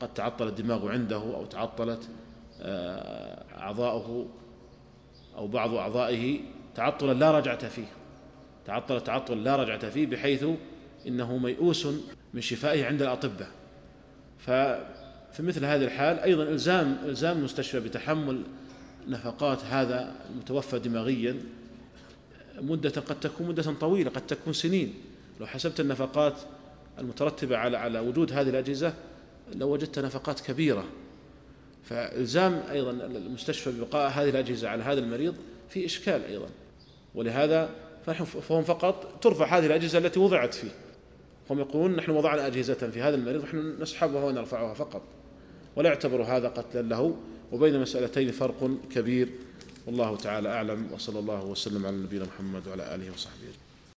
قد 0.00 0.14
تعطل 0.14 0.48
الدماغ 0.48 0.88
عنده 0.88 1.16
أو 1.16 1.44
تعطلت 1.46 2.08
أعضاؤه 3.58 4.28
أو 5.36 5.46
بعض 5.48 5.74
أعضائه 5.74 6.40
تعطلا 6.74 7.12
لا 7.12 7.30
رجعة 7.30 7.68
فيه. 7.68 7.86
تعطل 8.66 9.00
تعطل 9.00 9.44
لا 9.44 9.56
رجعة 9.56 9.90
فيه 9.90 10.06
بحيث 10.06 10.44
إنه 11.06 11.36
ميؤوس 11.36 11.86
من 12.34 12.40
شفائه 12.40 12.86
عند 12.86 13.02
الأطباء. 13.02 13.48
ففي 15.36 15.42
مثل 15.42 15.64
هذه 15.64 15.84
الحال 15.84 16.18
أيضا 16.18 16.42
إلزام 16.42 16.98
إلزام 17.04 17.38
المستشفى 17.38 17.80
بتحمل 17.80 18.42
نفقات 19.08 19.64
هذا 19.64 20.14
المتوفى 20.30 20.78
دماغيا. 20.78 21.36
مدة 22.60 22.90
قد 22.90 23.20
تكون 23.20 23.48
مدة 23.48 23.62
طويلة 23.62 24.10
قد 24.10 24.26
تكون 24.26 24.52
سنين. 24.52 24.94
لو 25.40 25.46
حسبت 25.46 25.80
النفقات 25.80 26.34
المترتبة 26.98 27.56
على 27.56 27.76
على 27.76 28.00
وجود 28.00 28.32
هذه 28.32 28.48
الأجهزة 28.48 28.94
لو 29.54 29.68
وجدت 29.68 29.98
نفقات 29.98 30.40
كبيرة. 30.40 30.84
فإلزام 31.84 32.62
أيضا 32.70 32.90
المستشفى 32.90 33.70
ببقاء 33.70 34.10
هذه 34.10 34.28
الأجهزة 34.28 34.68
على 34.68 34.82
هذا 34.82 35.00
المريض 35.00 35.34
في 35.68 35.84
إشكال 35.84 36.24
أيضا. 36.24 36.48
ولهذا 37.14 37.70
فهم 38.48 38.62
فقط 38.62 39.22
ترفع 39.22 39.58
هذه 39.58 39.66
الأجهزة 39.66 39.98
التي 39.98 40.20
وضعت 40.20 40.54
فيه. 40.54 40.70
هم 41.50 41.58
يقولون 41.58 41.96
نحن 41.96 42.10
وضعنا 42.10 42.46
أجهزة 42.46 42.74
في 42.74 43.02
هذا 43.02 43.16
المريض 43.16 43.44
نحن 43.44 43.76
نسحبها 43.80 44.24
ونرفعها 44.24 44.74
فقط. 44.74 45.02
ولا 45.76 45.88
يعتبر 45.88 46.22
هذا 46.22 46.48
قتلا 46.48 46.82
له 46.82 47.16
وبين 47.52 47.74
المسألتين 47.74 48.30
فرق 48.30 48.70
كبير. 48.90 49.28
والله 49.86 50.16
تعالى 50.16 50.48
أعلم 50.48 50.88
وصلى 50.92 51.18
الله 51.18 51.44
وسلم 51.44 51.86
على 51.86 51.96
نبينا 51.96 52.24
محمد 52.24 52.68
وعلى 52.68 52.94
آله 52.94 53.12
وصحبه 53.12 53.65